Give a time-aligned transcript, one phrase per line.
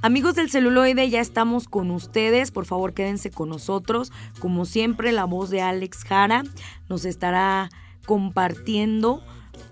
[0.00, 2.52] Amigos del celuloide, ya estamos con ustedes.
[2.52, 4.12] Por favor, quédense con nosotros.
[4.38, 6.44] Como siempre, la voz de Alex Jara
[6.88, 7.68] nos estará
[8.06, 9.24] compartiendo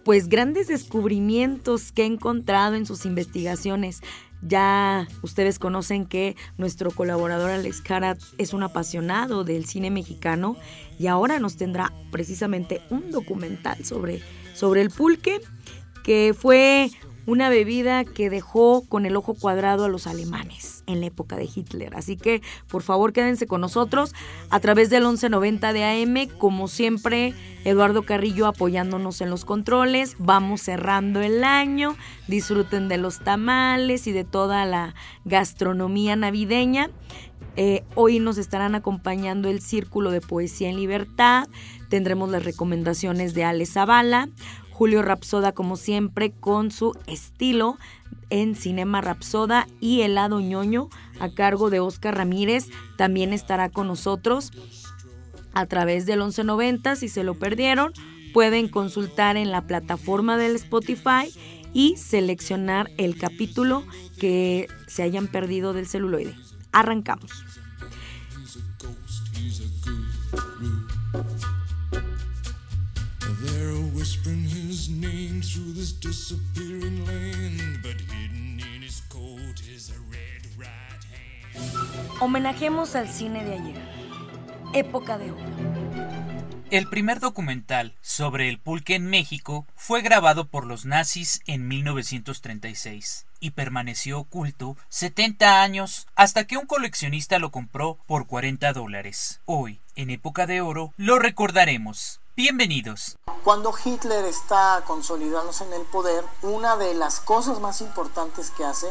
[0.04, 4.00] pues grandes descubrimientos que he encontrado en sus investigaciones.
[4.42, 10.56] Ya ustedes conocen que nuestro colaborador Alex Jara es un apasionado del cine mexicano
[10.98, 14.22] y ahora nos tendrá precisamente un documental sobre,
[14.54, 15.40] sobre el pulque,
[16.02, 16.90] que fue
[17.26, 21.48] una bebida que dejó con el ojo cuadrado a los alemanes en la época de
[21.52, 21.94] Hitler.
[21.96, 24.14] Así que por favor quédense con nosotros
[24.50, 26.28] a través del 1190 de AM.
[26.38, 30.16] Como siempre, Eduardo Carrillo apoyándonos en los controles.
[30.18, 31.96] Vamos cerrando el año.
[32.28, 36.90] Disfruten de los tamales y de toda la gastronomía navideña.
[37.56, 41.48] Eh, hoy nos estarán acompañando el Círculo de Poesía en Libertad.
[41.88, 44.28] Tendremos las recomendaciones de Ale Zavala.
[44.76, 47.78] Julio Rapsoda, como siempre, con su estilo
[48.28, 54.52] en Cinema Rapsoda y Helado ñoño a cargo de Oscar Ramírez también estará con nosotros
[55.54, 56.94] a través del 1190.
[56.96, 57.94] Si se lo perdieron,
[58.34, 61.32] pueden consultar en la plataforma del Spotify
[61.72, 63.82] y seleccionar el capítulo
[64.20, 66.34] que se hayan perdido del celuloide.
[66.72, 67.32] Arrancamos.
[82.20, 83.76] Homenajemos al cine de ayer.
[84.74, 85.44] Época de oro.
[86.70, 93.26] El primer documental sobre el pulque en México fue grabado por los nazis en 1936
[93.46, 99.40] y permaneció oculto 70 años hasta que un coleccionista lo compró por 40 dólares.
[99.46, 102.20] Hoy, en época de oro, lo recordaremos.
[102.34, 103.16] Bienvenidos.
[103.44, 108.88] Cuando Hitler está consolidándose en el poder, una de las cosas más importantes que hace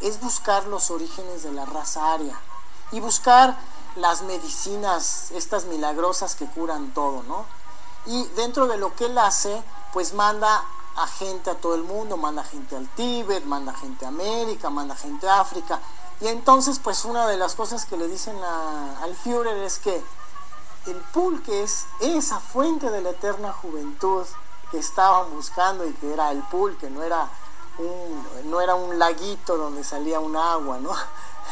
[0.00, 2.40] es buscar los orígenes de la raza aria
[2.90, 3.58] y buscar
[3.94, 7.44] las medicinas, estas milagrosas que curan todo, ¿no?
[8.06, 10.64] Y dentro de lo que él hace, pues manda
[10.98, 14.94] a gente a todo el mundo, manda gente al Tíbet, manda gente a América, manda
[14.94, 15.80] gente a África.
[16.20, 20.02] Y entonces, pues una de las cosas que le dicen al Führer es que
[20.86, 24.26] el pulque es esa fuente de la eterna juventud
[24.70, 27.28] que estaban buscando y que era el pulque, no era
[27.78, 30.90] un, no era un laguito donde salía un agua, ¿no?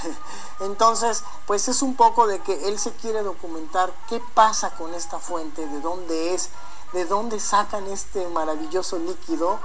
[0.60, 5.18] Entonces, pues es un poco de que él se quiere documentar qué pasa con esta
[5.18, 6.50] fuente, de dónde es,
[6.96, 9.58] de dónde sacan este maravilloso líquido.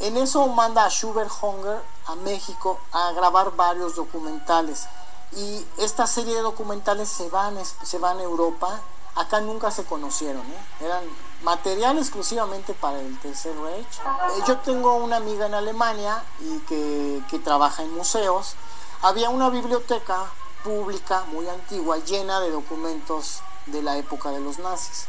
[0.00, 4.88] En eso manda a Schubert Hunger a México a grabar varios documentales.
[5.36, 8.80] Y esta serie de documentales se van, se van a Europa.
[9.14, 10.84] Acá nunca se conocieron, ¿eh?
[10.84, 11.04] eran
[11.44, 13.86] material exclusivamente para el Tercer Reich.
[13.86, 18.56] Eh, yo tengo una amiga en Alemania y que, que trabaja en museos
[19.02, 20.24] había una biblioteca
[20.64, 25.06] pública muy antigua llena de documentos de la época de los nazis.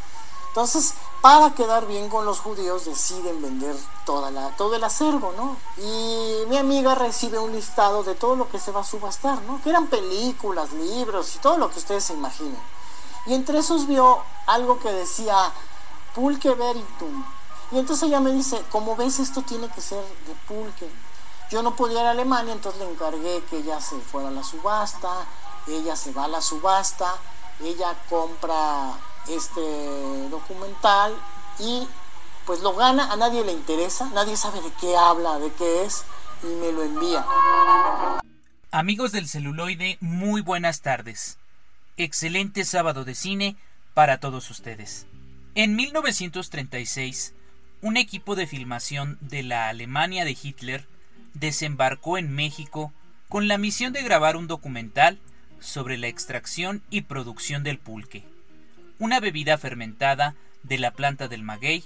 [0.50, 3.76] Entonces, para quedar bien con los judíos, deciden vender
[4.06, 5.58] toda la, todo el acervo, ¿no?
[5.78, 9.62] Y mi amiga recibe un listado de todo lo que se va a subastar, ¿no?
[9.62, 12.60] Que eran películas, libros y todo lo que ustedes se imaginen.
[13.26, 15.36] Y entre esos vio algo que decía
[16.16, 17.26] Pulque Veritum.
[17.72, 20.90] Y entonces ella me dice, como ves, esto tiene que ser de Pulque.
[21.52, 24.44] Yo no podía ir a Alemania, entonces le encargué que ella se fuera a la
[24.44, 25.26] subasta,
[25.68, 27.14] ella se va a la subasta,
[27.60, 28.94] ella compra
[29.28, 31.14] este documental
[31.60, 31.88] y
[32.46, 36.04] pues lo gana, a nadie le interesa, nadie sabe de qué habla, de qué es
[36.44, 37.26] y me lo envía.
[38.72, 41.38] Amigos del celuloide, muy buenas tardes.
[41.98, 43.56] Excelente sábado de cine
[43.94, 45.06] para todos ustedes.
[45.56, 47.34] En 1936,
[47.82, 50.88] un equipo de filmación de la Alemania de Hitler
[51.34, 52.94] desembarcó en México
[53.28, 55.20] con la misión de grabar un documental
[55.60, 58.24] sobre la extracción y producción del pulque,
[59.00, 61.84] una bebida fermentada de la planta del maguey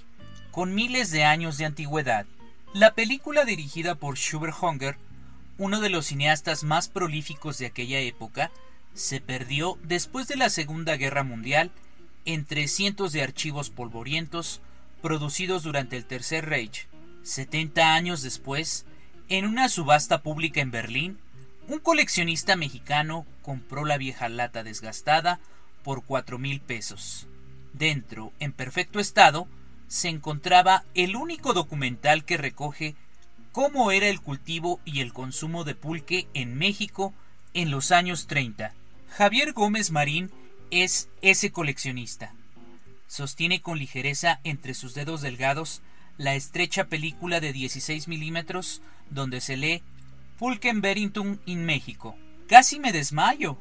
[0.50, 2.26] con miles de años de antigüedad.
[2.74, 4.96] La película dirigida por Schubert Hunger,
[5.56, 8.50] uno de los cineastas más prolíficos de aquella época,
[8.94, 11.70] se perdió después de la Segunda Guerra Mundial
[12.24, 14.60] entre cientos de archivos polvorientos
[15.02, 16.88] producidos durante el Tercer Reich.
[17.22, 18.86] 70 años después,
[19.28, 21.18] en una subasta pública en Berlín,
[21.68, 25.40] un coleccionista mexicano compró la vieja lata desgastada
[25.84, 27.28] por cuatro mil pesos.
[27.72, 29.46] Dentro, en perfecto estado,
[29.86, 32.96] se encontraba el único documental que recoge
[33.52, 37.14] cómo era el cultivo y el consumo de pulque en México
[37.52, 38.72] en los años 30.
[39.10, 40.32] Javier Gómez Marín
[40.72, 42.34] es ese coleccionista.
[43.06, 45.82] Sostiene con ligereza entre sus dedos delgados
[46.18, 49.82] la estrecha película de 16 milímetros donde se lee
[50.38, 52.16] Pulque en Berrington in México.
[52.48, 53.56] Casi me desmayo.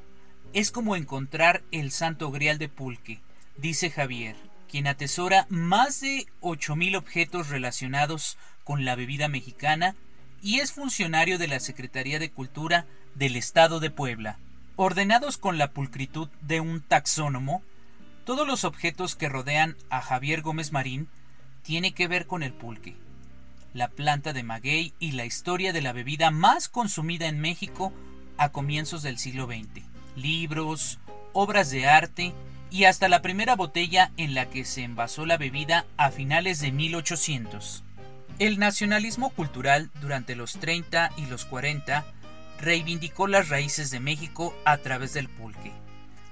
[0.53, 3.19] Es como encontrar el santo grial de pulque,
[3.57, 4.35] dice Javier,
[4.69, 9.95] quien atesora más de 8.000 objetos relacionados con la bebida mexicana
[10.43, 12.85] y es funcionario de la Secretaría de Cultura
[13.15, 14.37] del Estado de Puebla.
[14.75, 17.63] Ordenados con la pulcritud de un taxónomo,
[18.23, 21.07] todos los objetos que rodean a Javier Gómez Marín
[21.63, 22.95] tiene que ver con el pulque,
[23.73, 27.91] la planta de maguey y la historia de la bebida más consumida en México
[28.37, 29.92] a comienzos del siglo XX.
[30.15, 30.99] Libros,
[31.33, 32.33] obras de arte
[32.69, 36.71] y hasta la primera botella en la que se envasó la bebida a finales de
[36.71, 37.83] 1800.
[38.39, 42.05] El nacionalismo cultural durante los 30 y los 40
[42.59, 45.71] reivindicó las raíces de México a través del pulque,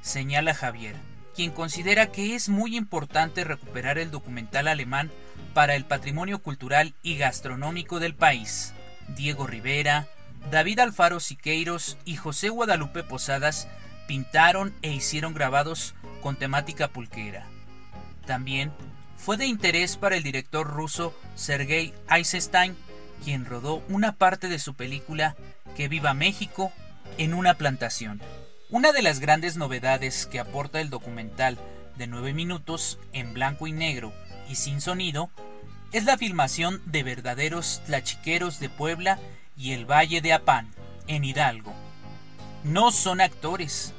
[0.02, 0.96] señala Javier,
[1.36, 5.12] quien considera que es muy importante recuperar el documental alemán
[5.54, 8.74] para el patrimonio cultural y gastronómico del país.
[9.10, 10.08] Diego Rivera,
[10.50, 13.68] David Alfaro Siqueiros y José Guadalupe Posadas
[14.08, 17.48] pintaron e hicieron grabados con temática pulquera.
[18.26, 18.72] También
[19.18, 22.76] fue de interés para el director ruso Sergei Eisenstein,
[23.24, 25.36] quien rodó una parte de su película
[25.78, 26.72] Que viva México
[27.18, 28.22] en una plantación.
[28.70, 31.58] Una de las grandes novedades que aporta el documental
[31.98, 34.14] de nueve minutos en blanco y negro
[34.50, 35.30] y sin sonido
[35.92, 39.20] es la filmación de verdaderos tlachiqueros de Puebla
[39.58, 40.70] y el Valle de Apán,
[41.08, 41.74] en Hidalgo.
[42.64, 43.94] No son actores.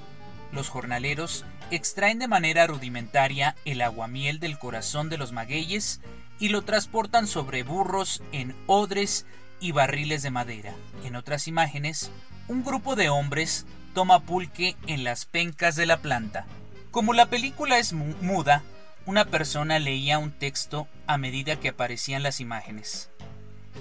[0.53, 6.01] Los jornaleros extraen de manera rudimentaria el aguamiel del corazón de los magueyes
[6.39, 9.27] y lo transportan sobre burros en odres
[9.61, 10.75] y barriles de madera.
[11.05, 12.11] En otras imágenes,
[12.49, 13.65] un grupo de hombres
[13.95, 16.47] toma pulque en las pencas de la planta.
[16.91, 18.63] Como la película es muda,
[19.07, 23.11] una persona leía un texto a medida que aparecían las imágenes.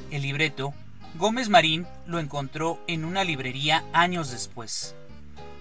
[0.10, 0.74] El libreto,
[1.16, 4.96] Gómez Marín lo encontró en una librería años después.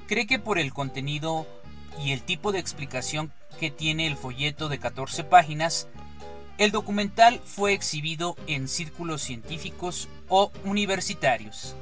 [0.07, 1.47] Cree que por el contenido
[2.03, 5.89] y el tipo de explicación que tiene el folleto de 14 páginas,
[6.59, 11.75] el documental fue exhibido en círculos científicos o universitarios.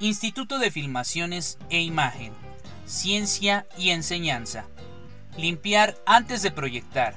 [0.00, 2.32] Instituto de Filmaciones e Imagen,
[2.86, 4.66] Ciencia y Enseñanza.
[5.36, 7.14] Limpiar antes de proyectar.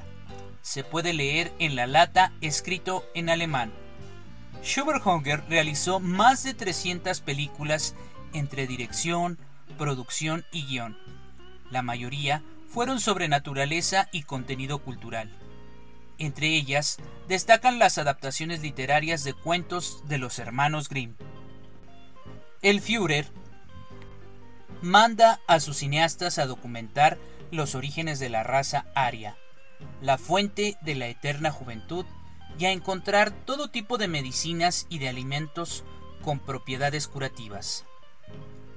[0.62, 3.74] Se puede leer en la lata escrito en alemán.
[4.66, 7.96] Schubert-Hunger realizó más de 300 películas
[8.34, 9.38] entre dirección,
[9.78, 10.98] producción y guion.
[11.70, 15.32] La mayoría fueron sobre naturaleza y contenido cultural.
[16.18, 16.98] Entre ellas
[17.28, 21.16] destacan las adaptaciones literarias de cuentos de los hermanos Grimm.
[22.64, 23.28] El Führer
[24.82, 27.20] manda a sus cineastas a documentar
[27.52, 29.38] los orígenes de la raza aria,
[30.02, 32.06] la fuente de la eterna juventud
[32.58, 35.84] y a encontrar todo tipo de medicinas y de alimentos
[36.22, 37.86] con propiedades curativas.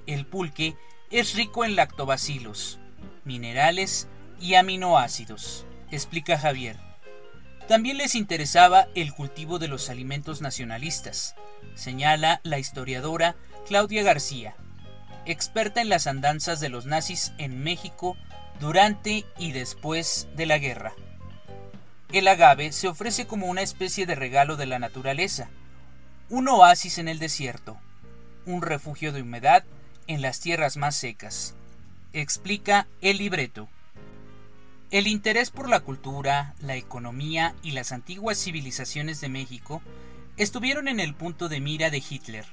[0.06, 0.76] El pulque
[1.10, 2.78] es rico en lactobacilos,
[3.24, 4.08] minerales
[4.40, 6.78] y aminoácidos, explica Javier.
[7.66, 11.34] También les interesaba el cultivo de los alimentos nacionalistas,
[11.74, 13.36] señala la historiadora
[13.66, 14.56] Claudia García,
[15.26, 18.16] experta en las andanzas de los nazis en México
[18.60, 20.94] durante y después de la guerra.
[22.10, 25.50] El agave se ofrece como una especie de regalo de la naturaleza,
[26.30, 27.76] un oasis en el desierto,
[28.46, 29.64] un refugio de humedad
[30.06, 31.54] en las tierras más secas.
[32.14, 33.68] Explica el libreto.
[34.90, 39.82] El interés por la cultura, la economía y las antiguas civilizaciones de México
[40.38, 42.46] estuvieron en el punto de mira de Hitler,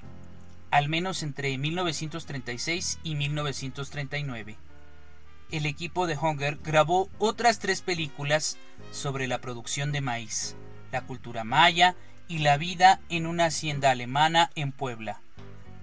[0.70, 4.58] al menos entre 1936 y 1939
[5.52, 8.58] el equipo de Hunger grabó otras tres películas
[8.92, 10.56] sobre la producción de maíz,
[10.92, 11.96] la cultura maya
[12.28, 15.22] y la vida en una hacienda alemana en Puebla.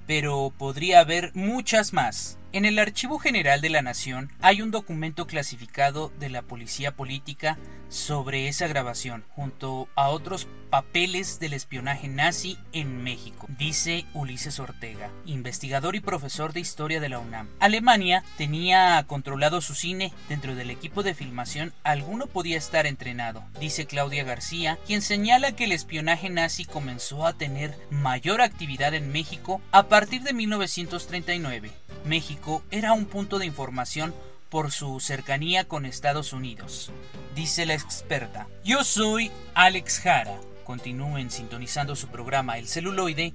[0.07, 2.39] Pero podría haber muchas más.
[2.53, 7.57] En el Archivo General de la Nación hay un documento clasificado de la Policía Política
[7.93, 15.11] sobre esa grabación, junto a otros papeles del espionaje nazi en México, dice Ulises Ortega,
[15.27, 17.49] investigador y profesor de historia de la UNAM.
[17.61, 23.85] Alemania tenía controlado su cine, dentro del equipo de filmación alguno podía estar entrenado, dice
[23.85, 29.61] Claudia García, quien señala que el espionaje nazi comenzó a tener mayor actividad en México
[29.73, 31.71] a partir de 1939.
[32.07, 34.15] México era un punto de información
[34.53, 36.93] por su cercanía con Estados Unidos,
[37.35, 38.47] dice la experta.
[38.63, 43.33] Yo soy Alex Jara Continúen sintonizando su programa El celuloide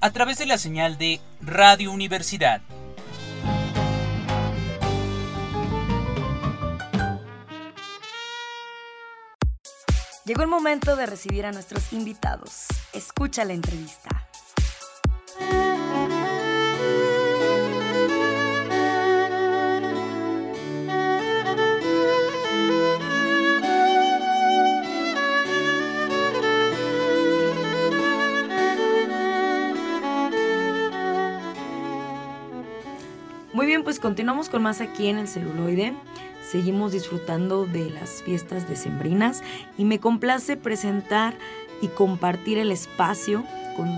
[0.00, 2.62] a través de la señal de Radio Universidad.
[10.24, 12.66] Llegó el momento de recibir a nuestros invitados.
[12.92, 14.25] Escucha la entrevista.
[34.00, 35.94] Continuamos con más aquí en el celuloide.
[36.50, 39.42] Seguimos disfrutando de las fiestas decembrinas
[39.76, 41.34] y me complace presentar
[41.80, 43.44] y compartir el espacio
[43.76, 43.88] con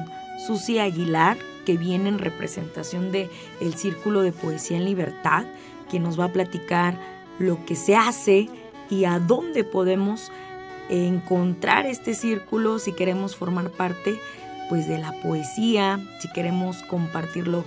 [0.46, 3.28] Susi Aguilar, que viene en representación de
[3.60, 5.44] el Círculo de Poesía en Libertad,
[5.90, 6.98] que nos va a platicar
[7.38, 8.48] lo que se hace
[8.90, 10.32] y a dónde podemos
[10.88, 14.18] encontrar este círculo si queremos formar parte
[14.68, 17.64] pues de la poesía, si queremos compartirlo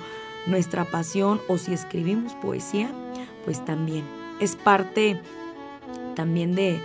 [0.48, 2.90] nuestra pasión o si escribimos poesía,
[3.46, 4.06] pues también
[4.40, 5.22] es parte
[6.16, 6.80] también de,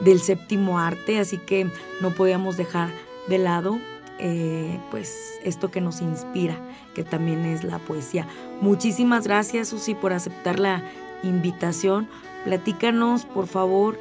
[0.00, 1.70] del séptimo arte, así que
[2.00, 2.90] no podíamos dejar
[3.28, 3.78] de lado
[4.18, 6.56] eh, pues esto que nos inspira,
[6.94, 8.26] que también es la poesía.
[8.60, 10.82] Muchísimas gracias Susi por aceptar la
[11.22, 12.08] invitación.
[12.44, 13.98] Platícanos por favor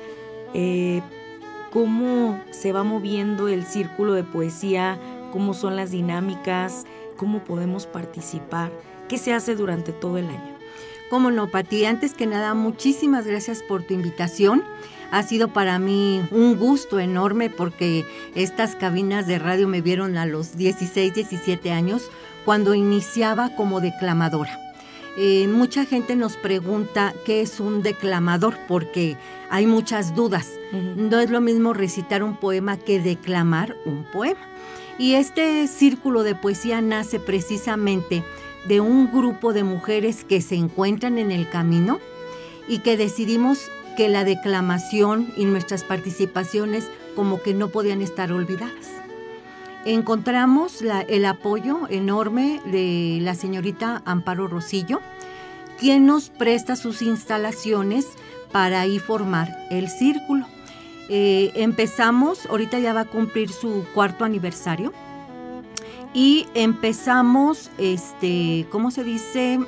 [0.54, 1.02] eh,
[1.72, 4.98] cómo se va moviendo el círculo de poesía,
[5.34, 6.86] cómo son las dinámicas,
[7.18, 8.72] cómo podemos participar
[9.08, 10.56] ¿Qué se hace durante todo el año?
[11.10, 11.86] Cómo no, Pati.
[11.86, 14.64] Antes que nada, muchísimas gracias por tu invitación.
[15.12, 20.26] Ha sido para mí un gusto enorme porque estas cabinas de radio me vieron a
[20.26, 22.10] los 16, 17 años
[22.44, 24.60] cuando iniciaba como declamadora.
[25.18, 29.16] Eh, mucha gente nos pregunta qué es un declamador porque
[29.50, 30.50] hay muchas dudas.
[30.72, 34.42] No es lo mismo recitar un poema que declamar un poema.
[34.98, 38.24] Y este círculo de poesía nace precisamente
[38.68, 42.00] de un grupo de mujeres que se encuentran en el camino
[42.68, 48.92] y que decidimos que la declamación y nuestras participaciones como que no podían estar olvidadas.
[49.86, 55.00] Encontramos el apoyo enorme de la señorita Amparo Rosillo,
[55.80, 58.08] quien nos presta sus instalaciones
[58.52, 60.48] para ahí formar el círculo.
[61.08, 64.92] Eh, empezamos, ahorita ya va a cumplir su cuarto aniversario,
[66.16, 69.60] y empezamos, este, ¿cómo se dice?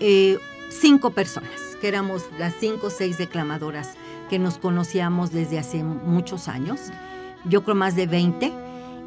[0.00, 0.38] Eh,
[0.70, 3.90] cinco personas, que éramos las cinco o seis declamadoras
[4.30, 6.80] que nos conocíamos desde hace muchos años,
[7.44, 8.50] yo creo más de 20,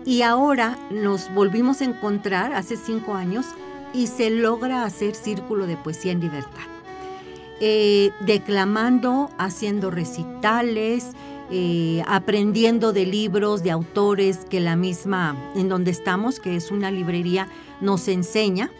[0.06, 3.48] y ahora nos volvimos a encontrar hace cinco años
[3.94, 6.68] y se logra hacer círculo de poesía en libertad.
[7.60, 11.14] Eh, declamando, haciendo recitales,
[11.56, 16.90] eh, aprendiendo de libros, de autores que la misma, en donde estamos, que es una
[16.90, 17.48] librería,
[17.80, 18.72] nos enseña.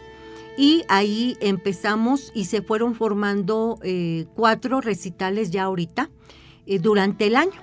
[0.58, 6.10] Y ahí empezamos y se fueron formando eh, cuatro recitales ya ahorita
[6.66, 7.62] eh, durante el año.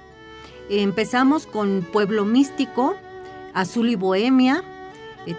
[0.69, 2.95] empezamos con Pueblo Místico,
[3.53, 4.63] Azul y Bohemia,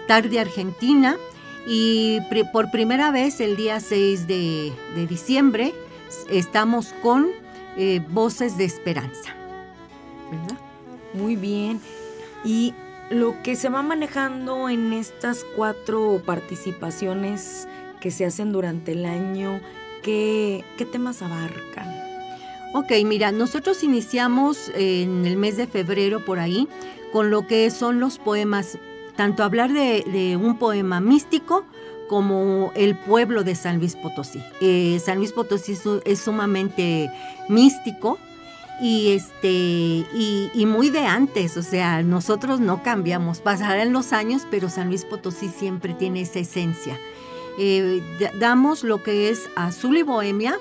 [0.07, 1.17] Tarde Argentina
[1.65, 2.19] y
[2.51, 5.73] por primera vez el día 6 de, de diciembre
[6.29, 7.31] estamos con
[8.11, 9.42] Voces de Esperanza.
[11.13, 11.79] Muy bien.
[12.43, 12.73] Y
[13.09, 17.67] lo que se va manejando en estas cuatro participaciones
[17.99, 19.59] que se hacen durante el año,
[20.01, 22.03] ¿qué, qué temas abarcan?
[22.73, 26.67] Ok, mira, nosotros iniciamos en el mes de febrero por ahí
[27.13, 28.79] con lo que son los poemas,
[29.15, 31.63] tanto hablar de, un poema místico
[32.09, 34.43] como el pueblo de San Luis Potosí.
[34.59, 37.11] Eh, San Luis Potosí es sumamente
[37.47, 38.17] místico,
[38.83, 44.67] y este y, muy de antes, o sea, nosotros no cambiamos, pasarán los años, pero
[44.67, 46.99] San Luis Potosí siempre tiene esa esencia.
[47.57, 48.01] Eh,
[48.41, 50.57] damos lo que es Azul y Bohemia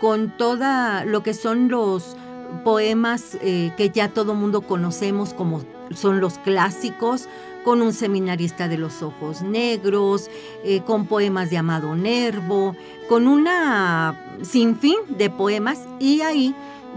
[0.00, 2.16] con toda lo que son los
[2.62, 5.64] poemas eh, que ya todo mundo conocemos como
[5.96, 7.28] son los clásicos,
[7.64, 10.30] con un seminarista de los ojos negros,
[10.62, 12.76] eh, con poemas de Amado Nervo,
[13.08, 16.54] con una sinfín de poemas y ahí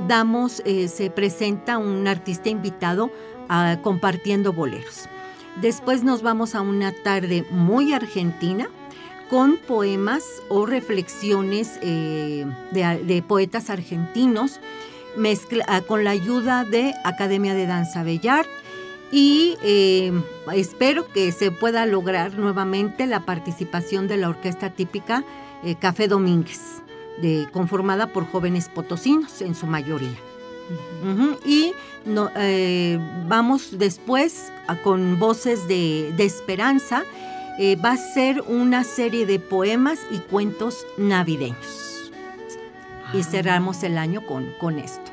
[0.08, 3.12] damos, eh, se presenta un artista invitado
[3.50, 5.08] ah, compartiendo boleros.
[5.62, 8.70] Después nos vamos a una tarde muy argentina
[9.30, 14.60] con poemas o reflexiones eh, de, poetas argentinos
[15.68, 18.46] ah, con la ayuda de Academia de Danza Bellar
[19.12, 20.12] y eh,
[20.54, 25.24] espero que se pueda lograr nuevamente la participación de la orquesta típica
[25.64, 26.84] eh, Café Domínguez,
[27.22, 30.18] de, conformada por jóvenes potosinos en su mayoría.
[31.46, 31.74] Y
[32.06, 34.52] no, eh, vamos después
[34.84, 37.04] con voces de, esperanza.
[37.84, 42.12] va a ser una serie de poemas y cuentos navideños.
[43.14, 43.24] Y ah.
[43.24, 45.12] cerramos el año con, con esto.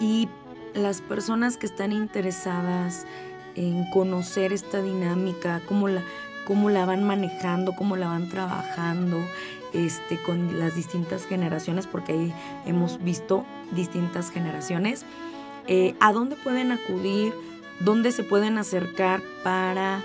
[0.00, 0.28] Y
[0.74, 3.06] las personas que están interesadas
[3.54, 6.02] en conocer esta dinámica, cómo la,
[6.46, 9.24] cómo la van manejando, cómo la van trabajando
[9.74, 12.34] este, con las distintas generaciones, porque ahí
[12.66, 15.04] hemos visto distintas generaciones.
[15.66, 17.34] Eh, ¿A dónde pueden acudir?
[17.80, 20.00] ¿Dónde se pueden acercar para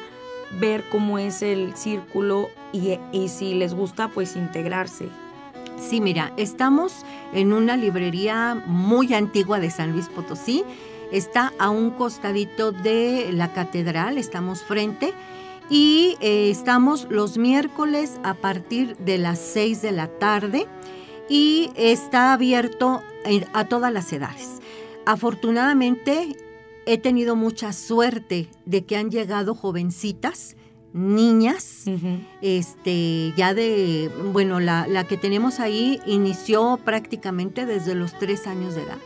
[0.60, 5.08] ver cómo es el círculo y, y si les gusta, pues integrarse?
[5.80, 10.64] Sí, mira, estamos en una librería muy antigua de San Luis Potosí.
[11.12, 15.14] Está a un costadito de la catedral, estamos frente.
[15.70, 20.66] Y eh, estamos los miércoles a partir de las 6 de la tarde
[21.30, 23.02] y está abierto
[23.54, 24.60] a todas las edades.
[25.06, 26.36] Afortunadamente
[26.86, 30.56] he tenido mucha suerte de que han llegado jovencitas
[30.92, 31.86] niñas,
[32.42, 38.74] este, ya de, bueno, la, la, que tenemos ahí inició prácticamente desde los tres años
[38.74, 38.98] de edad.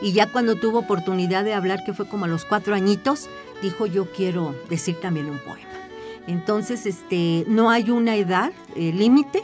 [0.00, 3.28] Y ya cuando tuvo oportunidad de hablar, que fue como a los cuatro añitos,
[3.62, 5.83] dijo yo quiero decir también un poema.
[6.26, 9.42] Entonces, este, no hay una edad eh, límite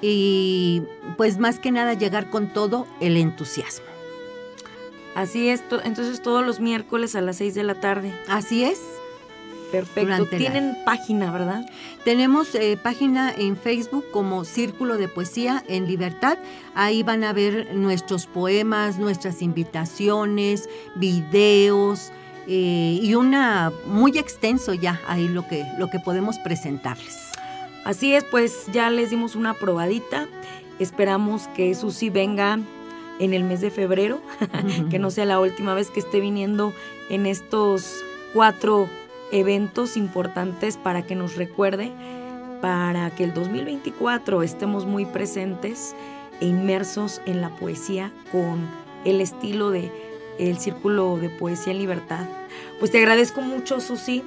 [0.00, 0.82] y
[1.16, 3.86] pues más que nada llegar con todo el entusiasmo.
[5.14, 8.12] Así es, entonces todos los miércoles a las seis de la tarde.
[8.28, 8.80] Así es.
[9.70, 10.26] Perfecto.
[10.26, 11.64] Tienen página, ¿verdad?
[12.04, 16.38] Tenemos eh, página en Facebook como Círculo de Poesía en Libertad.
[16.76, 22.12] Ahí van a ver nuestros poemas, nuestras invitaciones, videos
[22.46, 27.32] eh, y una muy extenso ya ahí lo que, lo que podemos presentarles.
[27.84, 30.26] Así es, pues ya les dimos una probadita.
[30.78, 32.58] Esperamos que Susi venga
[33.18, 34.20] en el mes de febrero,
[34.90, 36.72] que no sea la última vez que esté viniendo
[37.10, 38.88] en estos cuatro
[39.32, 41.92] eventos importantes para que nos recuerde,
[42.60, 45.94] para que el 2024 estemos muy presentes
[46.40, 48.66] e inmersos en la poesía con
[49.04, 49.92] el estilo de
[50.38, 52.26] el Círculo de Poesía en Libertad.
[52.78, 54.22] Pues te agradezco mucho, Susi.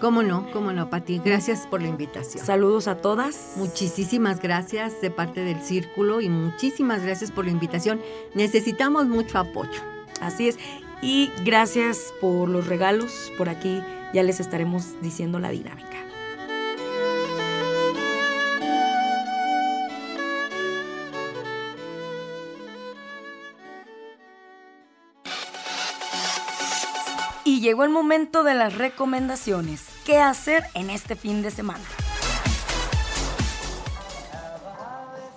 [0.00, 1.20] Cómo no, cómo no, Pati.
[1.24, 2.44] Gracias por la invitación.
[2.44, 3.54] Saludos a todas.
[3.56, 8.00] Muchísimas gracias de parte del Círculo y muchísimas gracias por la invitación.
[8.34, 9.80] Necesitamos mucho apoyo.
[10.20, 10.58] Así es.
[11.00, 13.82] Y gracias por los regalos por aquí
[14.12, 16.05] ya les estaremos diciendo la dinámica.
[27.46, 29.84] Y llegó el momento de las recomendaciones.
[30.04, 31.84] ¿Qué hacer en este fin de semana?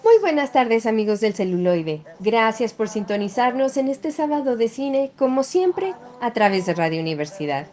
[0.03, 2.01] Muy buenas tardes amigos del celuloide.
[2.19, 7.67] Gracias por sintonizarnos en este sábado de cine, como siempre, a través de Radio Universidad.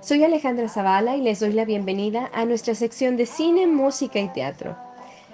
[0.00, 4.26] Soy Alejandra Zavala y les doy la bienvenida a nuestra sección de cine, música y
[4.32, 4.76] teatro.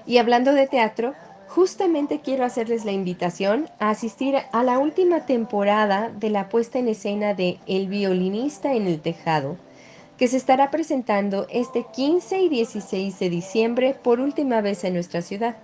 [0.05, 1.15] Y hablando de teatro,
[1.55, 6.89] justamente quiero hacerles la invitación a asistir a la última temporada de la puesta en
[6.89, 9.59] escena de El violinista en el tejado,
[10.17, 15.21] que se estará presentando este 15 y 16 de diciembre por última vez en nuestra
[15.21, 15.57] ciudad.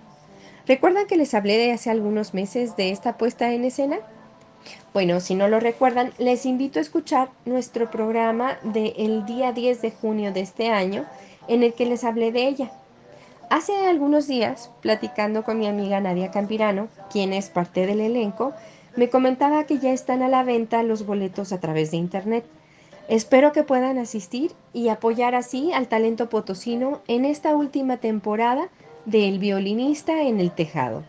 [0.67, 3.97] ¿Recuerdan que les hablé de hace algunos meses de esta puesta en escena?
[4.93, 9.89] Bueno, si no lo recuerdan, les invito a escuchar nuestro programa del día 10 de
[9.89, 11.05] junio de este año,
[11.47, 12.71] en el que les hablé de ella.
[13.49, 18.53] Hace algunos días, platicando con mi amiga Nadia Campirano, quien es parte del elenco,
[18.95, 22.45] me comentaba que ya están a la venta los boletos a través de internet.
[23.07, 28.69] Espero que puedan asistir y apoyar así al talento potosino en esta última temporada
[29.05, 31.03] de El violinista en el tejado.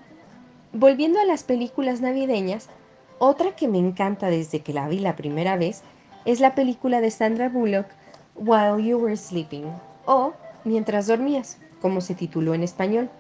[0.72, 2.70] Volviendo a las películas navideñas,
[3.18, 5.83] otra que me encanta desde que la vi la primera vez
[6.24, 7.88] es la película de Sandra Bullock,
[8.35, 9.66] While You Were Sleeping,
[10.07, 10.33] o
[10.64, 13.10] Mientras dormías, como se tituló en español.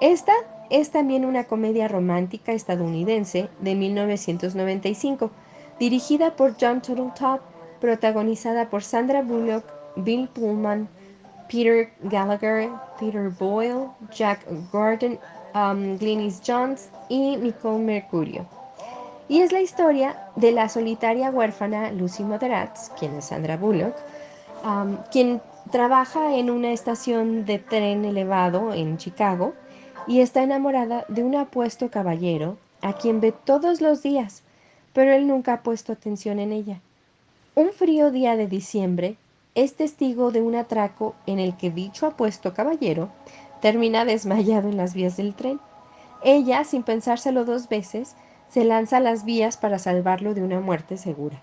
[0.00, 0.32] Esta
[0.70, 5.30] es también una comedia romántica estadounidense de 1995,
[5.80, 7.40] dirigida por John Turteltaub,
[7.80, 9.64] protagonizada por Sandra Bullock,
[9.96, 10.88] Bill Pullman,
[11.48, 12.70] Peter Gallagher,
[13.00, 15.18] Peter Boyle, Jack Gordon,
[15.54, 18.46] um, Glynis Jones y Nicole Mercurio.
[19.28, 23.94] Y es la historia de la solitaria huérfana Lucy Moderatz, quien es Sandra Bullock,
[24.64, 29.54] um, quien trabaja en una estación de tren elevado en Chicago
[30.06, 34.42] y está enamorada de un apuesto caballero a quien ve todos los días,
[34.92, 36.80] pero él nunca ha puesto atención en ella.
[37.54, 39.16] Un frío día de diciembre
[39.54, 43.10] es testigo de un atraco en el que dicho apuesto caballero
[43.60, 45.60] termina desmayado en las vías del tren.
[46.22, 48.14] Ella, sin pensárselo dos veces,
[48.48, 51.42] se lanza a las vías para salvarlo de una muerte segura.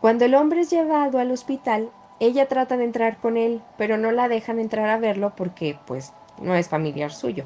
[0.00, 4.12] Cuando el hombre es llevado al hospital, ella trata de entrar con él, pero no
[4.12, 7.44] la dejan entrar a verlo porque, pues, no es familiar suyo.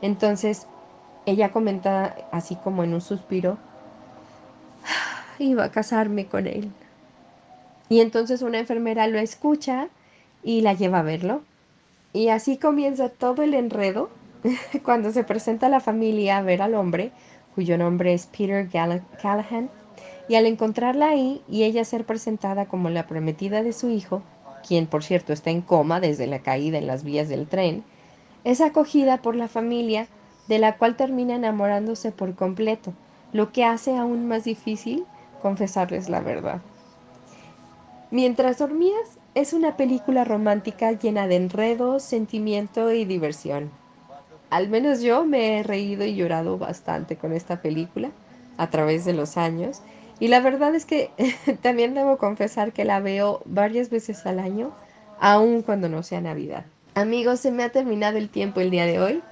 [0.00, 0.66] Entonces,
[1.26, 3.58] ella comenta así como en un suspiro,
[4.84, 6.70] ah, iba a casarme con él.
[7.88, 9.88] Y entonces una enfermera lo escucha
[10.42, 11.42] y la lleva a verlo.
[12.12, 14.10] Y así comienza todo el enredo
[14.82, 17.12] cuando se presenta la familia a ver al hombre,
[17.54, 19.70] cuyo nombre es Peter Callahan,
[20.28, 24.22] y al encontrarla ahí y ella ser presentada como la prometida de su hijo,
[24.66, 27.82] quien por cierto está en coma desde la caída en las vías del tren,
[28.44, 30.06] es acogida por la familia
[30.48, 32.92] de la cual termina enamorándose por completo,
[33.32, 35.04] lo que hace aún más difícil
[35.42, 36.60] confesarles la verdad.
[38.10, 43.70] Mientras dormías es una película romántica llena de enredos, sentimiento y diversión.
[44.50, 48.10] Al menos yo me he reído y llorado bastante con esta película
[48.56, 49.82] a través de los años
[50.20, 51.10] y la verdad es que
[51.62, 54.72] también debo confesar que la veo varias veces al año,
[55.20, 56.64] aun cuando no sea Navidad.
[56.94, 59.22] Amigos, se me ha terminado el tiempo el día de hoy.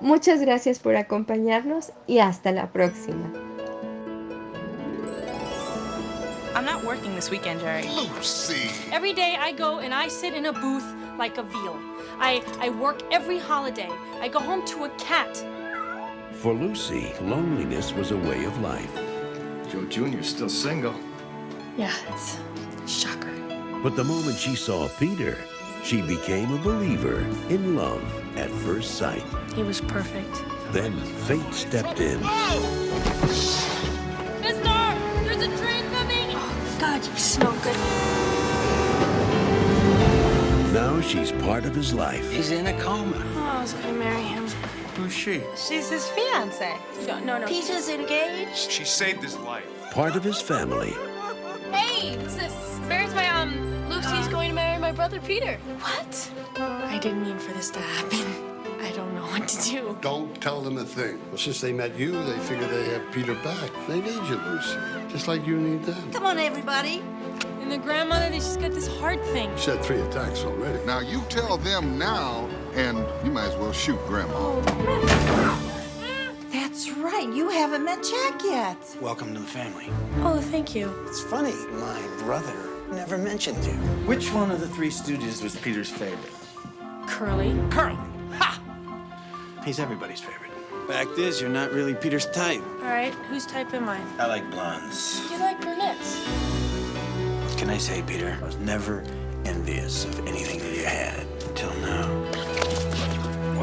[0.00, 3.32] Muchas gracias por acompañarnos y hasta la próxima.
[6.54, 7.82] I'm not working this weekend, Jerry.
[7.88, 8.70] Lucy!
[8.92, 10.84] Every day I go and I sit in a booth
[11.18, 11.76] like a veal.
[12.20, 13.90] I, I work every holiday.
[14.20, 15.36] I go home to a cat.
[16.32, 19.13] For Lucy, loneliness was a way of life.
[19.74, 20.94] Joe Jr.'s still single.
[21.76, 22.38] Yeah, it's
[22.84, 23.32] a shocker.
[23.82, 25.36] But the moment she saw Peter,
[25.82, 28.04] she became a believer in love
[28.38, 29.24] at first sight.
[29.56, 30.44] He was perfect.
[30.70, 30.92] Then
[31.26, 32.20] fate stepped in.
[34.40, 34.62] Mister!
[35.24, 36.30] There's a train coming!
[36.30, 37.76] Oh, God, you smell good.
[40.72, 42.30] Now she's part of his life.
[42.30, 43.20] He's in a coma.
[43.34, 44.43] Oh, I was gonna marry him.
[44.96, 45.42] Who's she?
[45.56, 46.76] She's his fiance.
[47.06, 47.46] No, no, no.
[47.46, 48.70] Peter's engaged.
[48.70, 49.66] She saved his life.
[49.90, 50.94] Part of his family.
[51.72, 52.52] Hey, who's this?
[52.86, 55.56] Where's my, um, Lucy's going to marry my brother Peter.
[55.80, 56.30] What?
[56.56, 58.54] I didn't mean for this to happen.
[58.80, 59.98] I don't know what to do.
[60.00, 61.18] Don't tell them a thing.
[61.28, 63.70] Well, since they met you, they figure they have Peter back.
[63.88, 64.78] They need you, Lucy.
[65.08, 66.12] Just like you need them.
[66.12, 67.02] Come on, everybody.
[67.60, 69.50] And the grandmother, she's got this heart thing.
[69.56, 70.84] She had three attacks already.
[70.84, 74.32] Now you tell them now, and you might as well shoot Grandma.
[74.36, 74.60] Oh,
[76.52, 77.28] That's right.
[77.32, 78.76] You haven't met Jack yet.
[79.00, 79.90] Welcome to the family.
[80.18, 80.92] Oh, thank you.
[81.06, 82.54] It's funny, my brother
[82.90, 83.72] never mentioned you.
[84.06, 86.32] Which one of the three Stooges was Peter's favorite?
[87.06, 87.56] Curly.
[87.70, 87.96] Curly!
[88.38, 88.60] Ha!
[89.64, 90.50] He's everybody's favorite.
[90.86, 92.62] Fact is, you're not really Peter's type.
[92.80, 94.00] All right, whose type am I?
[94.18, 95.22] I like blondes.
[95.30, 96.18] You like brunettes.
[96.26, 98.36] What can I say, Peter?
[98.40, 99.02] I was never
[99.44, 102.23] envious of anything that you had until now.
[103.54, 103.60] You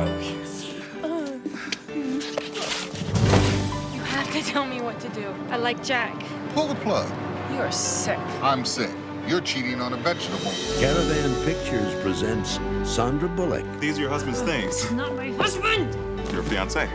[4.03, 5.33] have to tell me what to do.
[5.49, 6.15] I like Jack.
[6.53, 7.09] Pull the plug.
[7.51, 8.17] You are sick.
[8.41, 8.89] I'm sick.
[9.27, 10.51] You're cheating on a vegetable.
[10.79, 14.89] Caravan Pictures presents Sandra Bullock, These are your husband's things.
[14.91, 15.93] Not my husband!
[16.31, 16.87] Your fiance.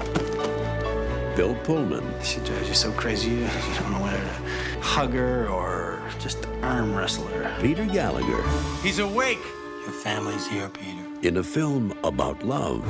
[1.37, 6.01] Bill Pullman, She drives you so crazy, you don't know whether to hug her or
[6.19, 7.55] just arm wrestle her.
[7.61, 8.43] Peter Gallagher,
[8.83, 9.43] He's awake!
[9.83, 10.96] Your family's here, Peter.
[11.27, 12.85] In a film about love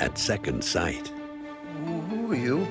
[0.00, 1.12] at second sight.
[1.84, 2.64] Who are you?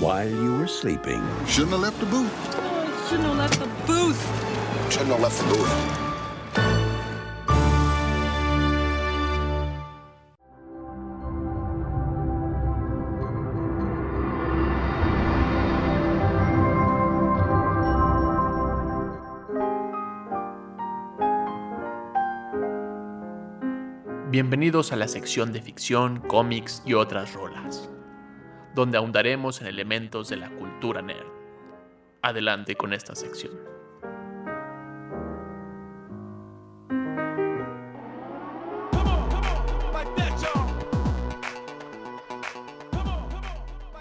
[0.00, 2.32] While you were sleeping, Shouldn't have left the booth.
[2.58, 4.92] Oh, shouldn't have left the booth.
[4.92, 6.11] Shouldn't have left the booth.
[24.32, 27.90] Bienvenidos a la sección de ficción, cómics y otras rolas,
[28.74, 31.26] donde ahondaremos en elementos de la cultura nerd.
[32.22, 33.52] Adelante con esta sección.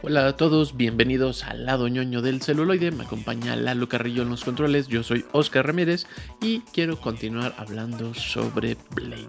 [0.02, 2.92] Hola a todos, bienvenidos al lado ñoño del celuloide.
[2.92, 4.88] Me acompaña Lalo Carrillo en los controles.
[4.88, 6.08] Yo soy Oscar Ramírez
[6.40, 9.28] y quiero continuar hablando sobre Blade.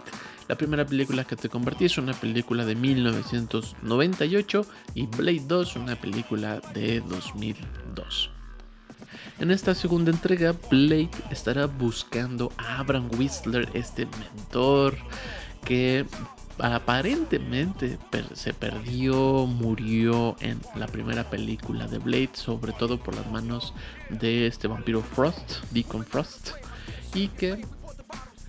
[0.48, 5.96] La primera película que te compartí es una película de 1998 y Blade 2 una
[5.96, 8.30] película de 2002.
[9.38, 14.96] En esta segunda entrega, Blade estará buscando a Abraham Whistler, este mentor
[15.64, 16.04] que
[16.58, 17.98] aparentemente
[18.34, 23.74] se perdió, murió en la primera película de Blade, sobre todo por las manos
[24.10, 26.50] de este vampiro Frost, Deacon Frost,
[27.14, 27.64] y que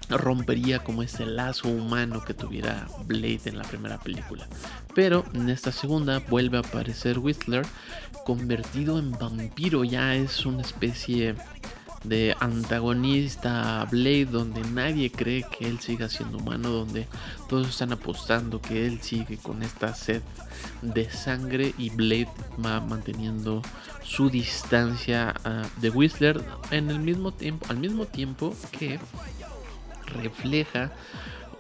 [0.10, 4.48] rompería como ese lazo humano que tuviera Blade en la primera película.
[4.94, 7.66] Pero en esta segunda vuelve a aparecer Whistler
[8.26, 11.36] convertido en vampiro, ya es una especie
[12.04, 17.08] de antagonista a Blade donde nadie cree que él siga siendo humano, donde
[17.48, 20.22] todos están apostando que él sigue con esta sed
[20.82, 22.30] de sangre y Blade
[22.64, 23.62] va manteniendo
[24.04, 29.00] su distancia uh, de Whistler en el mismo tiempo, al mismo tiempo que
[30.14, 30.92] refleja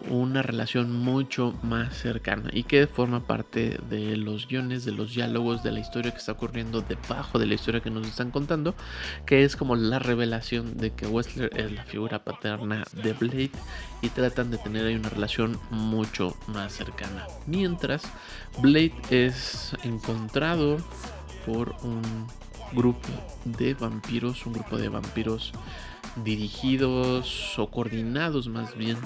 [0.09, 5.63] una relación mucho más cercana y que forma parte de los guiones, de los diálogos,
[5.63, 8.75] de la historia que está ocurriendo debajo de la historia que nos están contando,
[9.25, 13.51] que es como la revelación de que Westler es la figura paterna de Blade
[14.01, 17.25] y tratan de tener ahí una relación mucho más cercana.
[17.47, 18.03] Mientras
[18.59, 20.77] Blade es encontrado
[21.45, 22.01] por un
[22.73, 23.07] grupo
[23.45, 25.53] de vampiros, un grupo de vampiros
[26.17, 28.97] dirigidos o coordinados más bien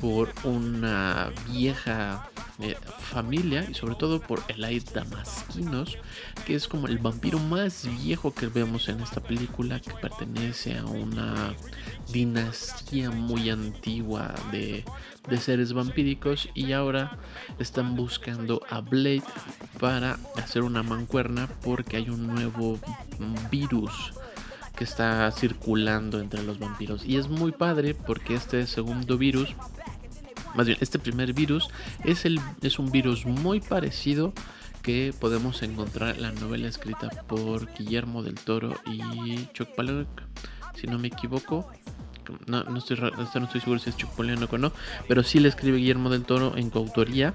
[0.00, 2.28] por una vieja
[2.58, 5.98] eh, familia y sobre todo por Elaid Damasquinos,
[6.46, 10.86] que es como el vampiro más viejo que vemos en esta película, que pertenece a
[10.86, 11.54] una
[12.12, 14.84] dinastía muy antigua de,
[15.28, 17.18] de seres vampíricos y ahora
[17.58, 19.24] están buscando a Blade
[19.78, 22.78] para hacer una mancuerna porque hay un nuevo
[23.50, 24.12] virus
[24.76, 27.04] que está circulando entre los vampiros.
[27.04, 29.54] Y es muy padre porque este segundo virus,
[30.54, 31.68] más bien este primer virus,
[32.04, 34.32] es, el, es un virus muy parecido
[34.82, 39.70] que podemos encontrar en la novela escrita por Guillermo del Toro y Chuck
[40.74, 41.68] si no me equivoco.
[42.46, 44.72] No, no, estoy, no estoy seguro si es Chuck Palahniuk o no,
[45.08, 47.32] pero sí le escribe Guillermo del Toro en coautoría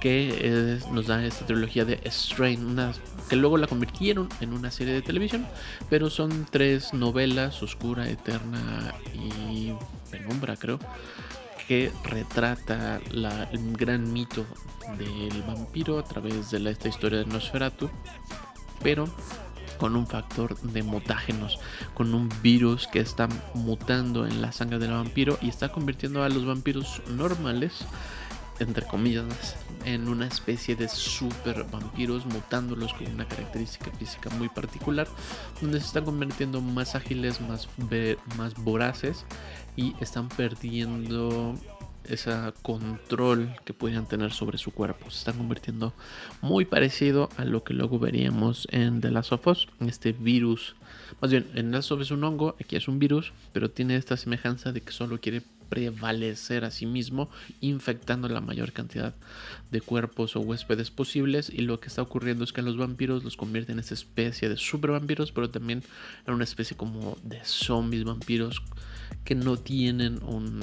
[0.00, 2.92] que nos da esta trilogía de Strain, una,
[3.28, 5.46] que luego la convirtieron en una serie de televisión,
[5.88, 9.72] pero son tres novelas, Oscura, Eterna y
[10.10, 10.78] Penumbra creo,
[11.68, 14.44] que retrata la, el gran mito
[14.98, 17.90] del vampiro a través de esta historia de Nosferatu,
[18.82, 19.08] pero
[19.78, 21.58] con un factor de mutágenos,
[21.94, 26.28] con un virus que está mutando en la sangre del vampiro y está convirtiendo a
[26.28, 27.86] los vampiros normales
[28.60, 35.08] entre comillas, en una especie de super vampiros, mutándolos con una característica física muy particular,
[35.60, 37.68] donde se están convirtiendo más ágiles, más,
[38.36, 39.24] más voraces
[39.76, 41.54] y están perdiendo
[42.04, 45.10] ese control que podían tener sobre su cuerpo.
[45.10, 45.94] Se están convirtiendo
[46.42, 50.74] muy parecido a lo que luego veríamos en The Last of Us, este virus.
[51.20, 53.70] Más bien, en The Last of Us es un hongo, aquí es un virus, pero
[53.70, 57.30] tiene esta semejanza de que solo quiere prevalecer a sí mismo,
[57.62, 59.14] infectando la mayor cantidad
[59.70, 61.48] de cuerpos o huéspedes posibles.
[61.48, 64.58] Y lo que está ocurriendo es que los vampiros los convierte en esta especie de
[64.58, 65.82] super vampiros, pero también
[66.26, 68.62] en una especie como de zombies vampiros
[69.24, 70.60] que no tienen un,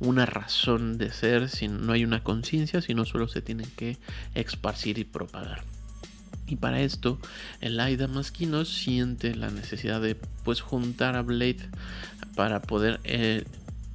[0.00, 3.98] una razón de ser, no hay una conciencia, sino solo se tienen que
[4.34, 5.62] esparcir y propagar.
[6.46, 7.18] Y para esto,
[7.60, 11.70] el Aida Masquino siente la necesidad de pues juntar a Blade
[12.34, 13.44] para poder eh,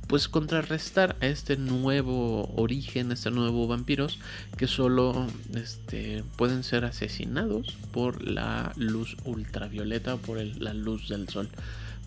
[0.08, 4.20] pues contrarrestar a este nuevo origen, a este nuevo vampiros
[4.58, 11.28] que solo este, pueden ser asesinados por la luz ultravioleta o por la luz del
[11.28, 11.50] sol.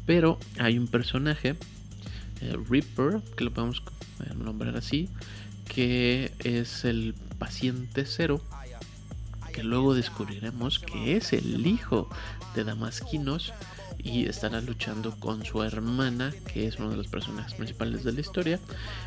[0.07, 1.57] Pero hay un personaje,
[2.41, 3.83] eh, Reaper, que lo podemos
[4.21, 5.09] eh, nombrar así,
[5.69, 8.41] que es el paciente cero,
[9.53, 12.09] que luego descubriremos que es el hijo
[12.55, 13.53] de Damasquinos
[14.05, 18.21] y estará luchando con su hermana, que es uno de los personajes principales de la
[18.21, 18.61] historia.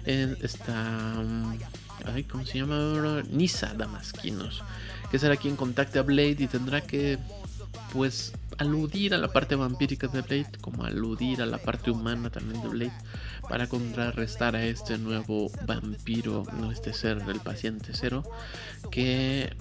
[0.06, 1.16] está.
[1.24, 1.58] Mm,
[2.06, 4.64] ay, ¿Cómo se llama Nisa Damasquinos,
[5.12, 7.18] que será quien contacte a Blade y tendrá que,
[7.92, 12.62] pues, aludir a la parte vampírica de Blade, como aludir a la parte humana también
[12.62, 12.94] de Blade,
[13.50, 18.24] para contrarrestar a este nuevo vampiro, no este ser del paciente cero,
[18.92, 19.56] que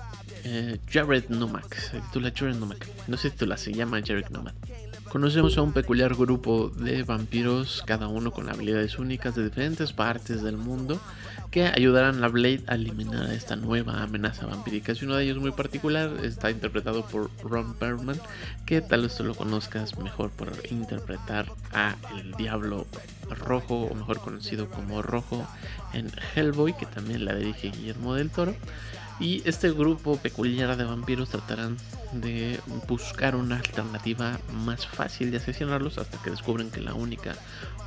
[0.44, 4.54] eh, Jared Nomak, se titula Jared no si titula, se llama Jared Nomak
[5.12, 10.42] conocemos a un peculiar grupo de vampiros, cada uno con habilidades únicas de diferentes partes
[10.42, 10.98] del mundo,
[11.50, 14.94] que ayudarán a Blade a eliminar a esta nueva amenaza vampírica.
[14.98, 18.18] Y uno de ellos muy particular está interpretado por Ron Perlman,
[18.64, 22.86] que tal vez tú lo conozcas mejor por interpretar a el Diablo
[23.28, 25.46] Rojo, o mejor conocido como Rojo
[25.92, 28.56] en Hellboy, que también la dirige Guillermo del Toro.
[29.22, 31.76] Y este grupo peculiar de vampiros tratarán
[32.12, 32.58] de
[32.88, 37.36] buscar una alternativa más fácil de asesinarlos hasta que descubren que la única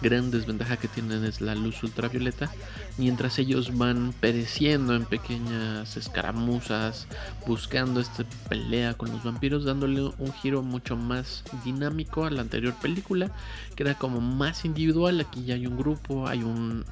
[0.02, 2.50] gran desventaja que tienen es la luz ultravioleta,
[2.98, 7.06] mientras ellos van pereciendo en pequeñas escaramuzas,
[7.46, 12.76] buscando esta pelea con los vampiros, dándole un giro mucho más dinámico a la anterior
[12.82, 13.30] película,
[13.76, 16.86] que era como más individual, aquí ya hay un grupo, hay un,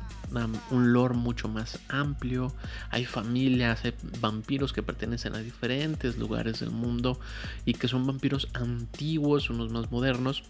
[0.71, 2.53] un lore mucho más amplio,
[2.89, 7.19] hay familias, hay vampiros que pertenecen a diferentes lugares del mundo
[7.65, 10.43] y que son vampiros antiguos, unos más modernos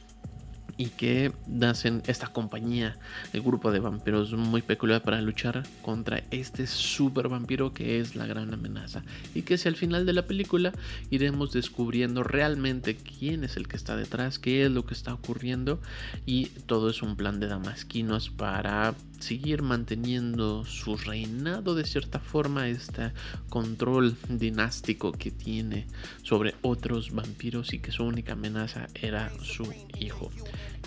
[0.77, 2.97] y que hacen esta compañía,
[3.31, 8.25] el grupo de vampiros muy peculiar para luchar contra este super vampiro que es la
[8.25, 9.03] gran amenaza.
[9.35, 10.73] Y que si al final de la película
[11.09, 15.79] iremos descubriendo realmente quién es el que está detrás, qué es lo que está ocurriendo
[16.25, 22.67] y todo es un plan de damasquinos para seguir manteniendo su reinado de cierta forma,
[22.67, 23.13] este
[23.49, 25.87] control dinástico que tiene
[26.23, 30.29] sobre otros vampiros y que su única amenaza era su hijo.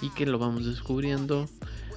[0.02, 1.48] Y que lo vamos descubriendo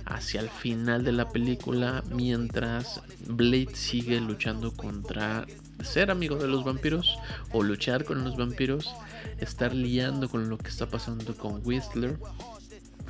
[0.05, 5.45] hacia el final de la película mientras Blade sigue luchando contra
[5.83, 7.17] ser amigo de los vampiros
[7.51, 8.89] o luchar con los vampiros,
[9.39, 12.17] estar liando con lo que está pasando con Whistler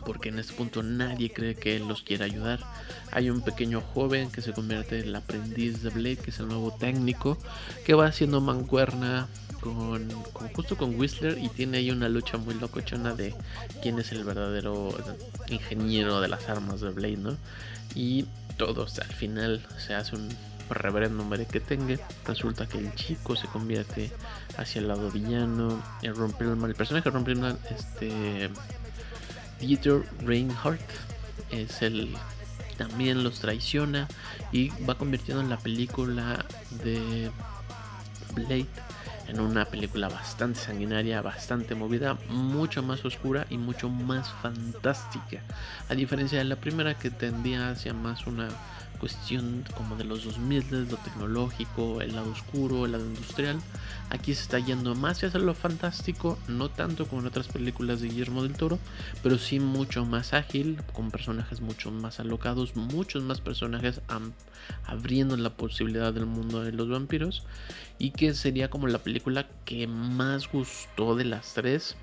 [0.05, 2.59] porque en este punto nadie cree que él los quiera ayudar.
[3.11, 6.47] Hay un pequeño joven que se convierte en el aprendiz de Blade, que es el
[6.47, 7.37] nuevo técnico,
[7.85, 9.27] que va haciendo mancuerna
[9.61, 10.09] con,
[10.55, 13.35] justo con Whistler y tiene ahí una lucha muy locochona de
[13.81, 14.95] quién es el verdadero
[15.49, 17.37] ingeniero de las armas de Blade, ¿no?
[17.95, 18.25] Y
[18.57, 20.29] todos al final se hace un
[20.69, 21.97] reverendo que tenga.
[22.25, 24.11] Resulta que el chico se convierte
[24.57, 25.81] hacia el lado villano.
[26.01, 28.49] El, el personaje de este
[29.59, 30.81] Dieter Reinhardt
[31.51, 32.15] es el
[32.77, 34.07] también los traiciona
[34.53, 36.45] y va convirtiendo en la película
[36.83, 37.29] de
[38.33, 38.67] Blade
[39.29, 45.41] en una película bastante sanguinaria, bastante movida, mucho más oscura y mucho más fantástica.
[45.87, 48.49] A diferencia de la primera que tendía hacia más una
[48.99, 53.59] cuestión como de los 2000, lo tecnológico, el lado oscuro, el lado industrial.
[54.09, 58.09] Aquí se está yendo más hacia lo fantástico, no tanto como en otras películas de
[58.09, 58.79] Guillermo del Toro,
[59.23, 64.01] pero sí mucho más ágil, con personajes mucho más alocados, muchos más personajes
[64.85, 67.43] abriendo la posibilidad del mundo de los vampiros.
[67.97, 71.95] Y que sería como la película que más gustó de las tres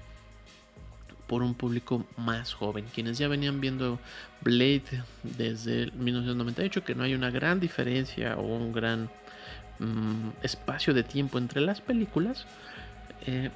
[1.26, 2.86] por un público más joven.
[2.94, 3.98] Quienes ya venían viendo
[4.42, 9.10] Blade desde 1998, que no hay una gran diferencia o un gran
[9.78, 12.46] mm, espacio de tiempo entre las películas.
[13.26, 13.50] Eh,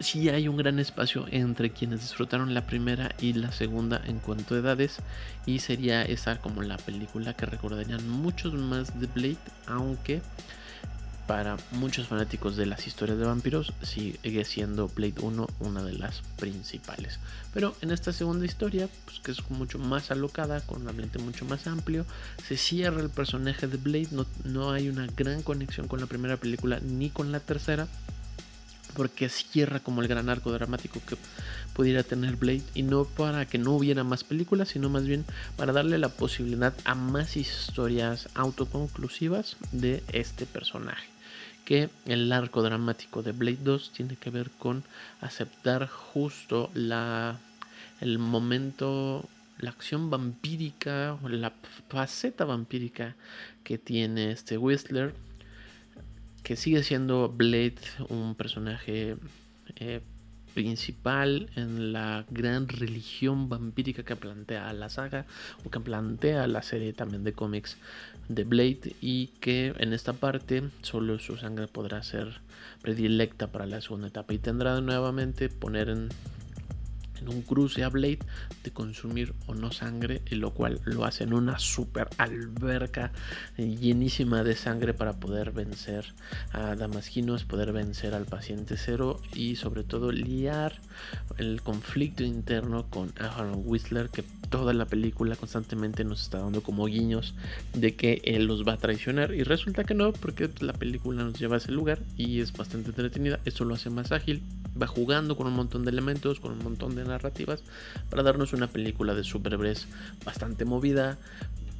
[0.00, 4.54] sí hay un gran espacio entre quienes disfrutaron la primera y la segunda en cuanto
[4.54, 4.98] a edades
[5.46, 10.22] y sería esa como la película que recordarían muchos más de Blade aunque
[11.28, 16.22] para muchos fanáticos de las historias de vampiros sigue siendo Blade 1 una de las
[16.38, 17.20] principales.
[17.52, 21.44] Pero en esta segunda historia, pues que es mucho más alocada, con un ambiente mucho
[21.44, 22.06] más amplio,
[22.46, 26.38] se cierra el personaje de Blade, no, no hay una gran conexión con la primera
[26.38, 27.86] película ni con la tercera
[28.94, 31.16] porque cierra como el gran arco dramático que
[31.74, 32.62] pudiera tener Blade.
[32.74, 36.72] Y no para que no hubiera más películas, sino más bien para darle la posibilidad
[36.84, 41.17] a más historias autoconclusivas de este personaje
[41.68, 44.84] que el arco dramático de Blade 2 tiene que ver con
[45.20, 47.38] aceptar justo la
[48.00, 49.28] el momento
[49.58, 51.52] la acción vampírica la
[51.90, 53.16] faceta vampírica
[53.64, 55.12] que tiene este Whistler
[56.42, 57.76] que sigue siendo Blade
[58.08, 59.18] un personaje
[59.76, 60.00] eh,
[60.54, 65.26] principal en la gran religión vampírica que plantea la saga
[65.66, 67.76] o que plantea la serie también de cómics
[68.28, 72.40] de Blade y que en esta parte solo su sangre podrá ser
[72.82, 76.08] predilecta para la segunda etapa y tendrá nuevamente poner en
[77.20, 78.20] en un cruce a Blade
[78.64, 83.12] de consumir o no sangre, lo cual lo hace en una super alberca
[83.56, 86.14] llenísima de sangre para poder vencer
[86.52, 90.80] a Damasquinos, poder vencer al paciente cero y sobre todo liar
[91.36, 96.86] el conflicto interno con Aaron Whistler que toda la película constantemente nos está dando como
[96.86, 97.34] guiños
[97.74, 99.34] de que él los va a traicionar.
[99.34, 102.88] Y resulta que no porque la película nos lleva a ese lugar y es bastante
[102.90, 104.42] entretenida, eso lo hace más ágil.
[104.80, 107.62] Va jugando con un montón de elementos, con un montón de narrativas,
[108.10, 109.88] para darnos una película de superhéroes
[110.24, 111.18] bastante movida,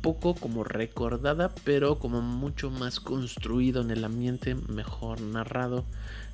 [0.01, 5.85] poco como recordada, pero como mucho más construido en el ambiente, mejor narrado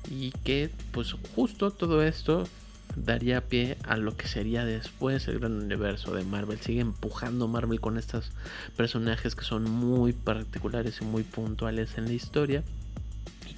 [0.09, 2.47] y que pues justo todo esto
[2.95, 6.61] daría pie a lo que sería después el gran universo de Marvel.
[6.61, 8.31] Sigue empujando Marvel con estos
[8.77, 12.63] personajes que son muy particulares y muy puntuales en la historia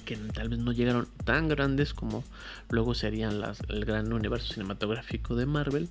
[0.08, 2.24] que tal vez no llegaron tan grandes como
[2.70, 5.90] luego serían las, el gran universo cinematográfico de Marvel,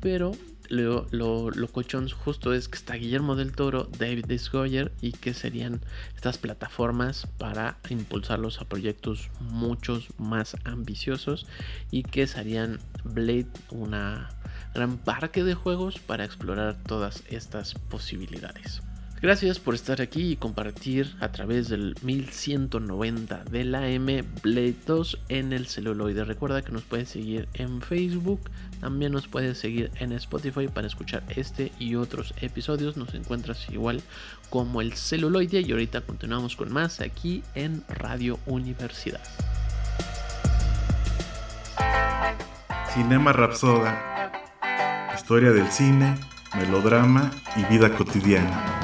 [0.00, 0.30] pero
[0.68, 5.34] lo, lo, lo, cochón justo es que está Guillermo del Toro, David Goyer y que
[5.34, 5.80] serían
[6.14, 11.48] estas plataformas para impulsarlos a proyectos muchos más ambiciosos
[11.90, 14.28] y que serían Blade una
[14.74, 18.80] gran parque de juegos para explorar todas estas posibilidades.
[19.22, 25.18] Gracias por estar aquí y compartir a través del 1190 de la M Blade 2
[25.28, 26.24] en el celuloide.
[26.24, 28.40] Recuerda que nos puedes seguir en Facebook,
[28.80, 32.96] también nos puedes seguir en Spotify para escuchar este y otros episodios.
[32.96, 34.02] Nos encuentras igual
[34.48, 39.20] como el celuloide y ahorita continuamos con más aquí en Radio Universidad.
[42.94, 44.32] Cinema Rapsoda.
[45.14, 46.16] Historia del cine,
[46.54, 48.80] melodrama y vida cotidiana.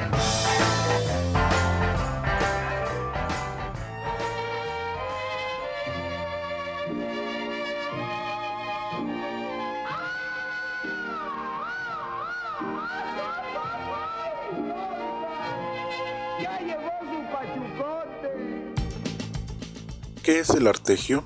[20.23, 21.23] ¿Qué es el artegio?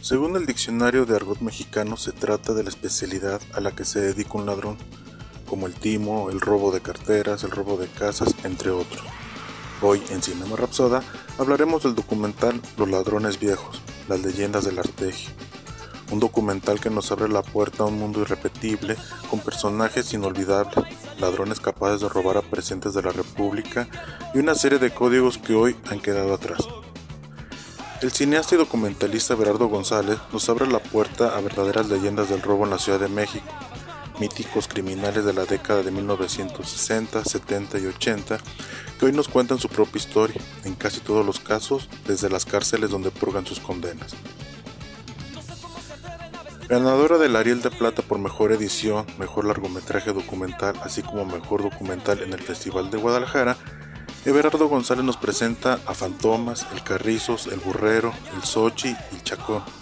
[0.00, 4.00] Según el diccionario de argot mexicano, se trata de la especialidad a la que se
[4.00, 4.78] dedica un ladrón,
[5.50, 9.02] como el timo, el robo de carteras, el robo de casas, entre otros.
[9.82, 11.02] Hoy en Cinema Rapsoda
[11.38, 15.30] hablaremos del documental Los ladrones viejos, las leyendas del artegio.
[16.12, 18.96] Un documental que nos abre la puerta a un mundo irrepetible
[19.28, 20.84] con personajes inolvidables,
[21.18, 23.88] ladrones capaces de robar a presentes de la República
[24.32, 26.60] y una serie de códigos que hoy han quedado atrás.
[28.02, 32.64] El cineasta y documentalista Berardo González nos abre la puerta a verdaderas leyendas del robo
[32.64, 33.44] en la Ciudad de México,
[34.20, 38.38] míticos criminales de la década de 1960, 70 y 80,
[38.98, 42.90] que hoy nos cuentan su propia historia, en casi todos los casos desde las cárceles
[42.90, 44.14] donde purgan sus condenas.
[46.68, 52.22] Ganadora del Ariel de Plata por Mejor Edición, Mejor Largometraje Documental, así como Mejor Documental
[52.22, 53.56] en el Festival de Guadalajara,
[54.24, 59.79] Everardo González nos presenta a Fantomas, el Carrizos, el Burrero, el Sochi y el Chacón.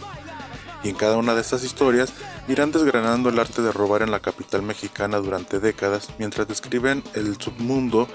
[0.83, 2.13] Y en cada una de estas historias
[2.47, 7.41] irán desgranando el arte de robar en la capital mexicana durante décadas mientras describen el
[7.41, 8.09] submundo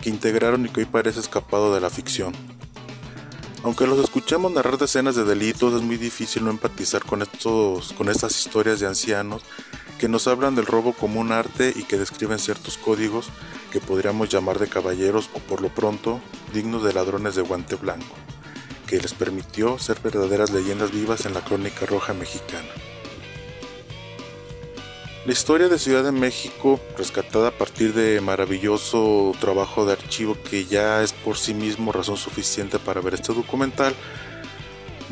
[0.00, 2.34] que integraron y que hoy parece escapado de la ficción.
[3.62, 8.08] Aunque los escuchemos narrar decenas de delitos, es muy difícil no empatizar con, estos, con
[8.08, 9.42] estas historias de ancianos
[9.98, 13.28] que nos hablan del robo como un arte y que describen ciertos códigos
[13.70, 16.20] que podríamos llamar de caballeros o por lo pronto
[16.54, 18.16] dignos de ladrones de guante blanco,
[18.90, 22.68] que les permitió ser verdaderas leyendas vivas en la crónica roja mexicana.
[25.24, 30.64] La historia de Ciudad de México, rescatada a partir de maravilloso trabajo de archivo que
[30.64, 33.94] ya es por sí mismo razón suficiente para ver este documental,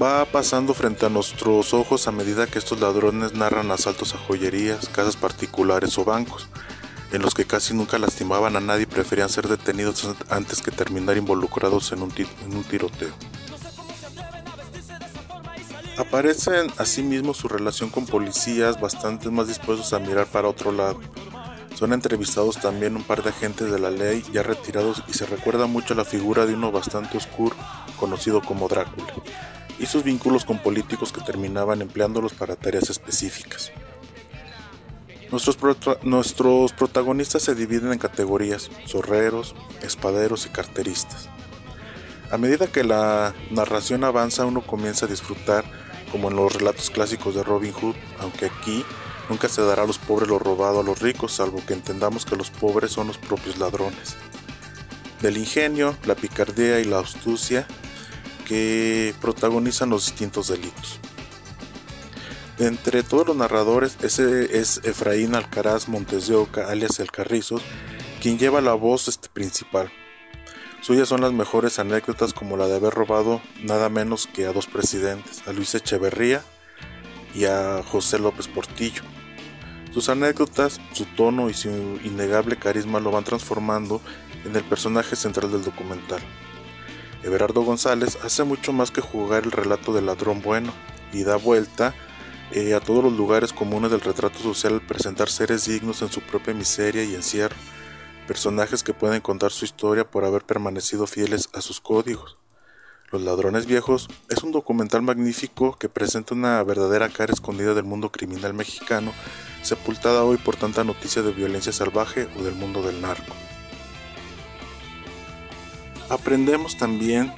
[0.03, 4.89] va pasando frente a nuestros ojos a medida que estos ladrones narran asaltos a joyerías,
[4.89, 6.49] casas particulares o bancos,
[7.13, 11.17] en los que casi nunca lastimaban a nadie y preferían ser detenidos antes que terminar
[11.17, 13.15] involucrados en un, en un tiroteo.
[15.99, 21.01] Aparecen asimismo su relación con policías bastante más dispuestos a mirar para otro lado.
[21.75, 25.67] Son entrevistados también un par de agentes de la ley ya retirados y se recuerda
[25.67, 27.57] mucho la figura de uno bastante oscuro,
[27.99, 29.13] conocido como Drácula
[29.81, 33.73] y sus vínculos con políticos que terminaban empleándolos para tareas específicas.
[35.33, 35.59] Nuestros,
[36.05, 41.29] nuestros, protagonistas se dividen en categorías, zorreros, espaderos y carteristas.
[42.31, 45.65] A medida que la narración avanza uno comienza a disfrutar
[46.09, 48.85] como en los relatos clásicos de Robin Hood, aunque aquí
[49.29, 52.37] nunca se dará a los pobres lo robado a los ricos, salvo que entendamos que
[52.37, 54.17] los pobres son los propios ladrones.
[55.21, 57.67] Del ingenio, la picardía y la astucia
[58.47, 61.01] que protagonizan los distintos delitos.
[62.59, 67.63] entre todos los narradores, ese es Efraín Alcaraz Montes de Oca, alias El Carrizos,
[68.21, 69.93] quien lleva la voz este principal.
[70.81, 74.67] Suyas son las mejores anécdotas como la de haber robado nada menos que a dos
[74.67, 76.43] presidentes, a Luis Echeverría
[77.35, 79.03] y a José López Portillo.
[79.93, 81.69] Sus anécdotas, su tono y su
[82.05, 84.01] innegable carisma lo van transformando
[84.45, 86.21] en el personaje central del documental.
[87.23, 90.73] Everardo González hace mucho más que jugar el relato del ladrón bueno
[91.13, 91.95] y da vuelta
[92.53, 96.21] eh, a todos los lugares comunes del retrato social al presentar seres dignos en su
[96.21, 97.57] propia miseria y encierro,
[98.29, 102.37] personajes que pueden contar su historia por haber permanecido fieles a sus códigos.
[103.11, 108.13] Los ladrones viejos es un documental magnífico que presenta una verdadera cara escondida del mundo
[108.13, 109.15] criminal mexicano,
[109.63, 113.35] sepultada hoy por tanta noticia de violencia salvaje o del mundo del narco.
[116.11, 117.33] Aprendemos también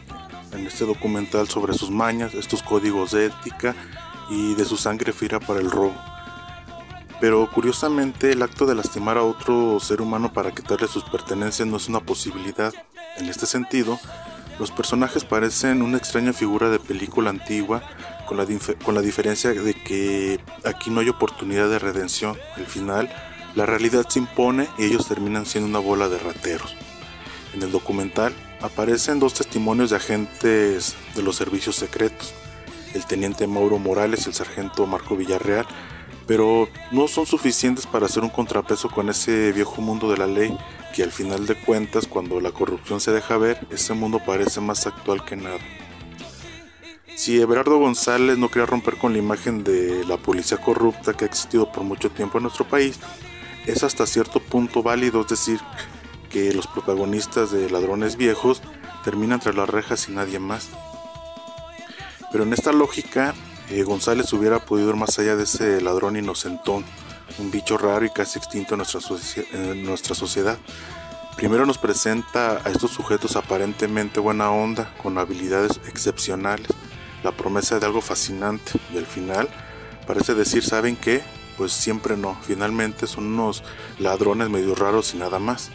[0.50, 3.76] en este documental sobre sus mañas, estos códigos de ética
[4.28, 6.09] y de su sangre fiera para el robo.
[7.20, 11.76] Pero curiosamente el acto de lastimar a otro ser humano para quitarle sus pertenencias no
[11.76, 12.72] es una posibilidad.
[13.18, 13.98] En este sentido,
[14.58, 17.82] los personajes parecen una extraña figura de película antigua,
[18.26, 18.46] con la,
[18.84, 22.38] con la diferencia de que aquí no hay oportunidad de redención.
[22.56, 23.10] Al final,
[23.54, 26.74] la realidad se impone y ellos terminan siendo una bola de rateros.
[27.52, 32.32] En el documental aparecen dos testimonios de agentes de los servicios secretos
[32.94, 35.66] el teniente Mauro Morales y el sargento Marco Villarreal,
[36.30, 40.56] pero no son suficientes para hacer un contrapeso con ese viejo mundo de la ley
[40.94, 44.86] que al final de cuentas cuando la corrupción se deja ver, ese mundo parece más
[44.86, 45.58] actual que nada.
[47.16, 51.26] Si Everardo González no quería romper con la imagen de la policía corrupta que ha
[51.26, 53.00] existido por mucho tiempo en nuestro país,
[53.66, 55.58] es hasta cierto punto válido, es decir,
[56.30, 58.62] que los protagonistas de Ladrones Viejos
[59.02, 60.68] terminan tras las rejas y nadie más.
[62.30, 63.34] Pero en esta lógica,
[63.84, 66.84] González hubiera podido ir más allá de ese ladrón inocentón,
[67.38, 69.00] un bicho raro y casi extinto en nuestra,
[69.52, 70.58] en nuestra sociedad.
[71.36, 76.68] Primero nos presenta a estos sujetos aparentemente buena onda, con habilidades excepcionales,
[77.22, 79.48] la promesa de algo fascinante y al final
[80.06, 81.22] parece decir, ¿saben qué?
[81.56, 83.62] Pues siempre no, finalmente son unos
[83.98, 85.70] ladrones medio raros y nada más.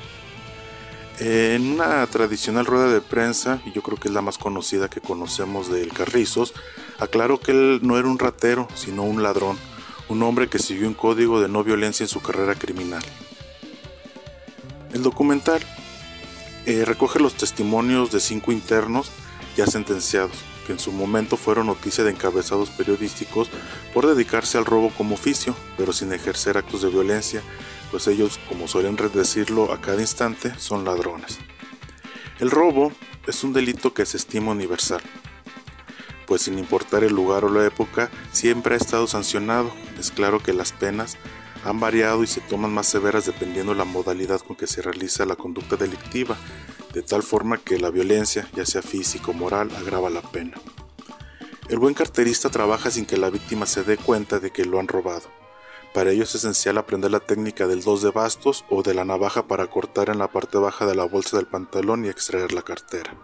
[1.19, 4.99] En una tradicional rueda de prensa, y yo creo que es la más conocida que
[4.99, 6.53] conocemos del Carrizos,
[6.99, 9.57] aclaró que él no era un ratero, sino un ladrón,
[10.09, 13.03] un hombre que siguió un código de no violencia en su carrera criminal.
[14.93, 15.61] El documental
[16.65, 19.11] eh, recoge los testimonios de cinco internos
[19.55, 20.35] ya sentenciados,
[20.65, 23.49] que en su momento fueron noticia de encabezados periodísticos
[23.93, 27.41] por dedicarse al robo como oficio, pero sin ejercer actos de violencia,
[27.95, 31.39] pues ellos, como suelen decirlo a cada instante, son ladrones.
[32.41, 32.91] El robo
[33.25, 34.99] es un delito que se estima universal,
[36.27, 39.71] pues sin importar el lugar o la época, siempre ha estado sancionado.
[39.97, 41.15] Es claro que las penas
[41.63, 45.37] han variado y se toman más severas dependiendo la modalidad con que se realiza la
[45.37, 46.35] conducta delictiva,
[46.93, 50.57] de tal forma que la violencia, ya sea física o moral, agrava la pena.
[51.69, 54.89] El buen carterista trabaja sin que la víctima se dé cuenta de que lo han
[54.89, 55.44] robado
[55.95, 59.47] para ello es esencial aprender la técnica del dos de bastos o de la navaja
[59.47, 63.15] para cortar en la parte baja de la bolsa del pantalón y extraer la cartera.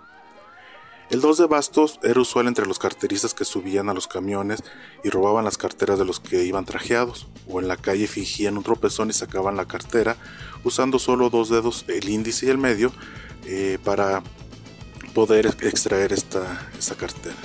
[1.10, 4.64] El dos de bastos era usual entre los carteristas que subían a los camiones
[5.04, 8.64] y robaban las carteras de los que iban trajeados, o en la calle fingían un
[8.64, 10.16] tropezón y sacaban la cartera
[10.64, 12.94] usando solo dos dedos, el índice y el medio,
[13.48, 14.24] eh, para
[15.14, 17.36] poder extraer esta cartera.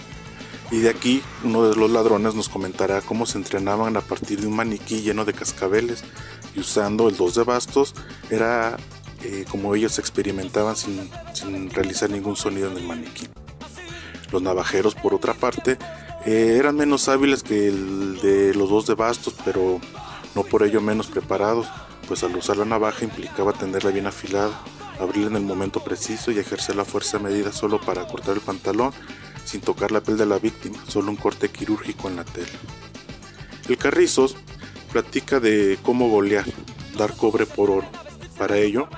[0.70, 4.48] Y de aquí uno de los ladrones nos comentará cómo se entrenaban a partir de
[4.48, 6.02] un maniquí lleno de cascabeles
[6.54, 7.94] y usando el dos de bastos
[8.30, 8.76] era
[9.22, 13.28] eh, como ellos experimentaban sin, sin, realizar ningún sonido en el maniquí.
[14.32, 15.78] Los navajeros por otra parte
[16.24, 19.80] eh, eran menos hábiles que el de los dos de bastos pero
[20.34, 21.68] no por ello menos preparados
[22.08, 24.60] pues al usar la navaja implicaba tenerla bien afilada,
[25.00, 28.92] abrirla en el momento preciso y ejercer la fuerza medida solo para cortar el pantalón
[29.47, 32.49] sin tocar la piel de la víctima, solo un corte quirúrgico en la tela.
[33.68, 34.36] El Carrizos
[34.92, 36.44] platica de cómo golear,
[36.99, 37.88] dar cobre por oro.
[38.36, 38.88] Para ello,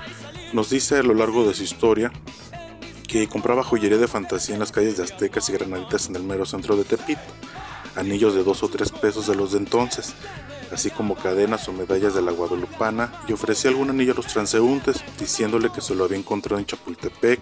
[0.53, 2.11] nos dice a lo largo de su historia
[3.07, 6.45] que compraba joyería de fantasía en las calles de Aztecas y Granaditas en el mero
[6.45, 7.21] centro de Tepito,
[7.95, 10.13] anillos de dos o tres pesos de los de entonces,
[10.71, 15.03] así como cadenas o medallas de la Guadalupana, y ofrecía algún anillo a los transeúntes,
[15.19, 17.39] diciéndole que se lo había encontrado en Chapultepec,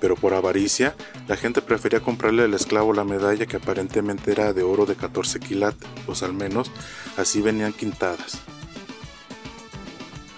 [0.00, 0.94] pero por avaricia,
[1.28, 5.40] la gente prefería comprarle al esclavo la medalla que aparentemente era de oro de 14
[5.40, 6.70] quilates, pues al menos
[7.16, 8.42] así venían quintadas.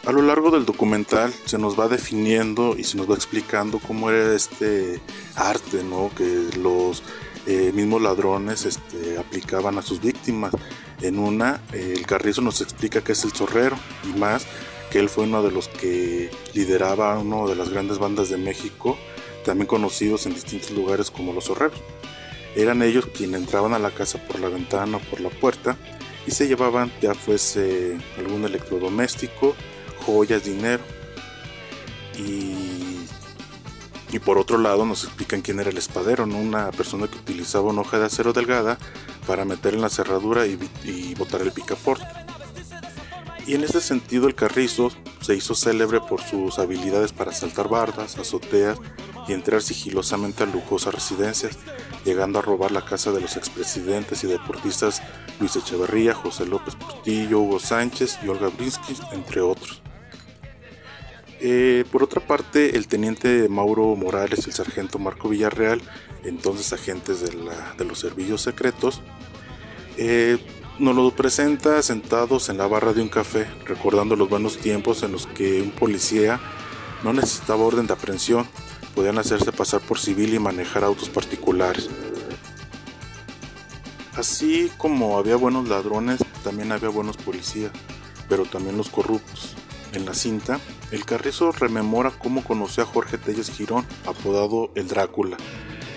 [0.06, 4.08] A lo largo del documental se nos va definiendo y se nos va explicando cómo
[4.08, 5.00] era este
[5.34, 6.12] arte, ¿no?
[6.16, 7.02] Que los
[7.46, 10.52] eh, mismos ladrones este, aplicaban a sus víctimas.
[11.00, 14.46] En una, el Carrizo nos explica que es el zorrero y más
[14.90, 18.96] que él fue uno de los que lideraba una de las grandes bandas de México
[19.46, 21.80] también conocidos en distintos lugares como los zorreros.
[22.56, 25.76] Eran ellos quienes entraban a la casa por la ventana o por la puerta
[26.26, 29.54] y se llevaban ya fuese algún electrodoméstico,
[30.04, 30.82] joyas, dinero.
[32.18, 32.65] Y,
[34.12, 36.38] y por otro lado nos explican quién era el espadero, ¿no?
[36.38, 38.78] una persona que utilizaba una hoja de acero delgada
[39.26, 42.06] para meter en la cerradura y, botar el picaporte.
[43.46, 44.90] Y en ese sentido el Carrizo
[45.20, 48.78] se hizo célebre por sus habilidades para saltar bardas, azoteas
[49.28, 51.58] y entrar sigilosamente a lujosas residencias,
[52.04, 55.02] llegando a robar la casa de los expresidentes y deportistas
[55.40, 59.82] Luis Echeverría, José López Portillo, Hugo Sánchez y Olga Brinsky, entre otros.
[61.40, 65.82] Eh, por otra parte, el teniente Mauro Morales el sargento Marco Villarreal,
[66.24, 69.02] entonces agentes de los servicios secretos,
[69.98, 70.38] eh,
[70.78, 75.12] nos lo presenta sentados en la barra de un café, recordando los buenos tiempos en
[75.12, 76.40] los que un policía
[77.02, 78.46] no necesitaba orden de aprehensión,
[78.94, 81.88] podían hacerse pasar por civil y manejar autos particulares.
[84.16, 87.70] Así como había buenos ladrones, también había buenos policías,
[88.28, 89.54] pero también los corruptos.
[89.92, 90.58] En la cinta,
[90.90, 95.36] el Carrizo rememora cómo conoció a Jorge Telles Girón, apodado el Drácula,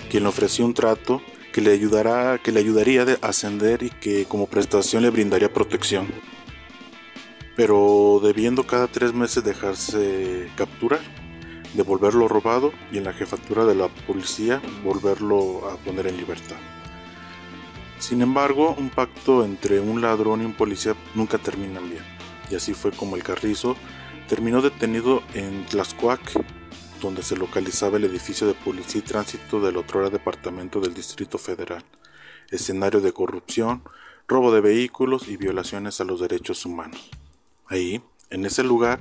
[0.09, 1.21] quien le ofreció un trato
[1.53, 6.07] que le, ayudará, que le ayudaría a ascender y que como prestación le brindaría protección.
[7.55, 11.01] Pero debiendo cada tres meses dejarse capturar,
[11.73, 16.55] devolverlo robado y en la jefatura de la policía volverlo a poner en libertad.
[17.99, 22.03] Sin embargo, un pacto entre un ladrón y un policía nunca terminan bien,
[22.49, 23.75] y así fue como el Carrizo
[24.29, 26.21] terminó detenido en Tlaxcoac,
[27.01, 31.83] donde se localizaba el edificio de policía y tránsito del otrora departamento del Distrito Federal,
[32.51, 33.81] escenario de corrupción,
[34.27, 37.09] robo de vehículos y violaciones a los derechos humanos.
[37.65, 38.99] Ahí, en ese lugar,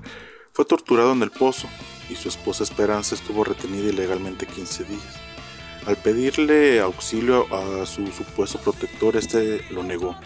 [0.52, 1.68] fue torturado en el pozo
[2.08, 5.16] y su esposa Esperanza estuvo retenida ilegalmente 15 días.
[5.86, 10.16] Al pedirle auxilio a su supuesto protector, este lo negó.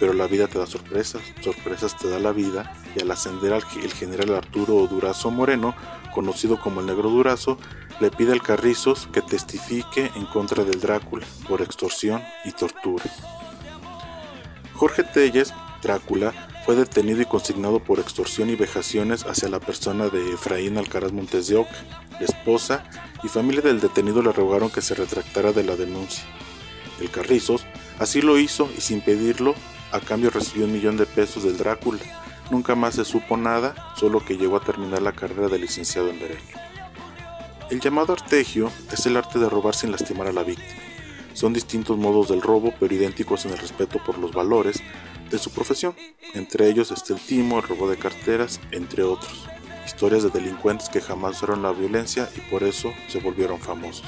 [0.00, 3.62] Pero la vida te da sorpresas, sorpresas te da la vida, y al ascender al
[3.80, 5.76] el general Arturo Durazo Moreno,
[6.14, 7.58] conocido como el Negro Durazo,
[8.00, 13.04] le pide al Carrizos que testifique en contra del Drácula por extorsión y tortura.
[14.74, 16.32] Jorge Telles, Drácula,
[16.64, 21.48] fue detenido y consignado por extorsión y vejaciones hacia la persona de Efraín Alcaraz Montes
[21.48, 21.74] de Oca.
[22.12, 22.84] La esposa
[23.22, 26.24] y familia del detenido le rogaron que se retractara de la denuncia.
[27.00, 27.66] El Carrizos
[27.98, 29.54] así lo hizo y sin pedirlo,
[29.92, 32.00] a cambio recibió un millón de pesos del Drácula.
[32.50, 36.18] Nunca más se supo nada, solo que llegó a terminar la carrera de licenciado en
[36.18, 36.58] Derecho.
[37.70, 40.80] El llamado artegio es el arte de robar sin lastimar a la víctima.
[41.34, 44.82] Son distintos modos del robo, pero idénticos en el respeto por los valores
[45.30, 45.94] de su profesión.
[46.34, 49.46] Entre ellos está el timo, el robo de carteras, entre otros.
[49.86, 54.06] Historias de delincuentes que jamás usaron la violencia y por eso se volvieron famosos.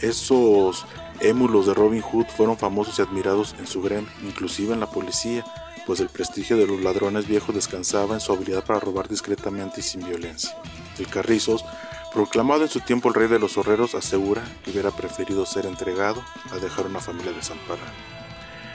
[0.00, 0.86] Esos
[1.20, 5.44] émulos de Robin Hood fueron famosos y admirados en su gremio, inclusive en la policía,
[5.86, 9.82] pues el prestigio de los ladrones viejos descansaba en su habilidad para robar discretamente y
[9.82, 10.56] sin violencia.
[10.98, 11.64] El Carrizos,
[12.12, 16.24] proclamado en su tiempo el rey de los horreros, asegura que hubiera preferido ser entregado
[16.52, 17.92] a dejar una familia desamparada.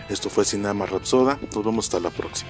[0.09, 2.49] Esto fue Cinema Rapsoda, nos vemos hasta la próxima.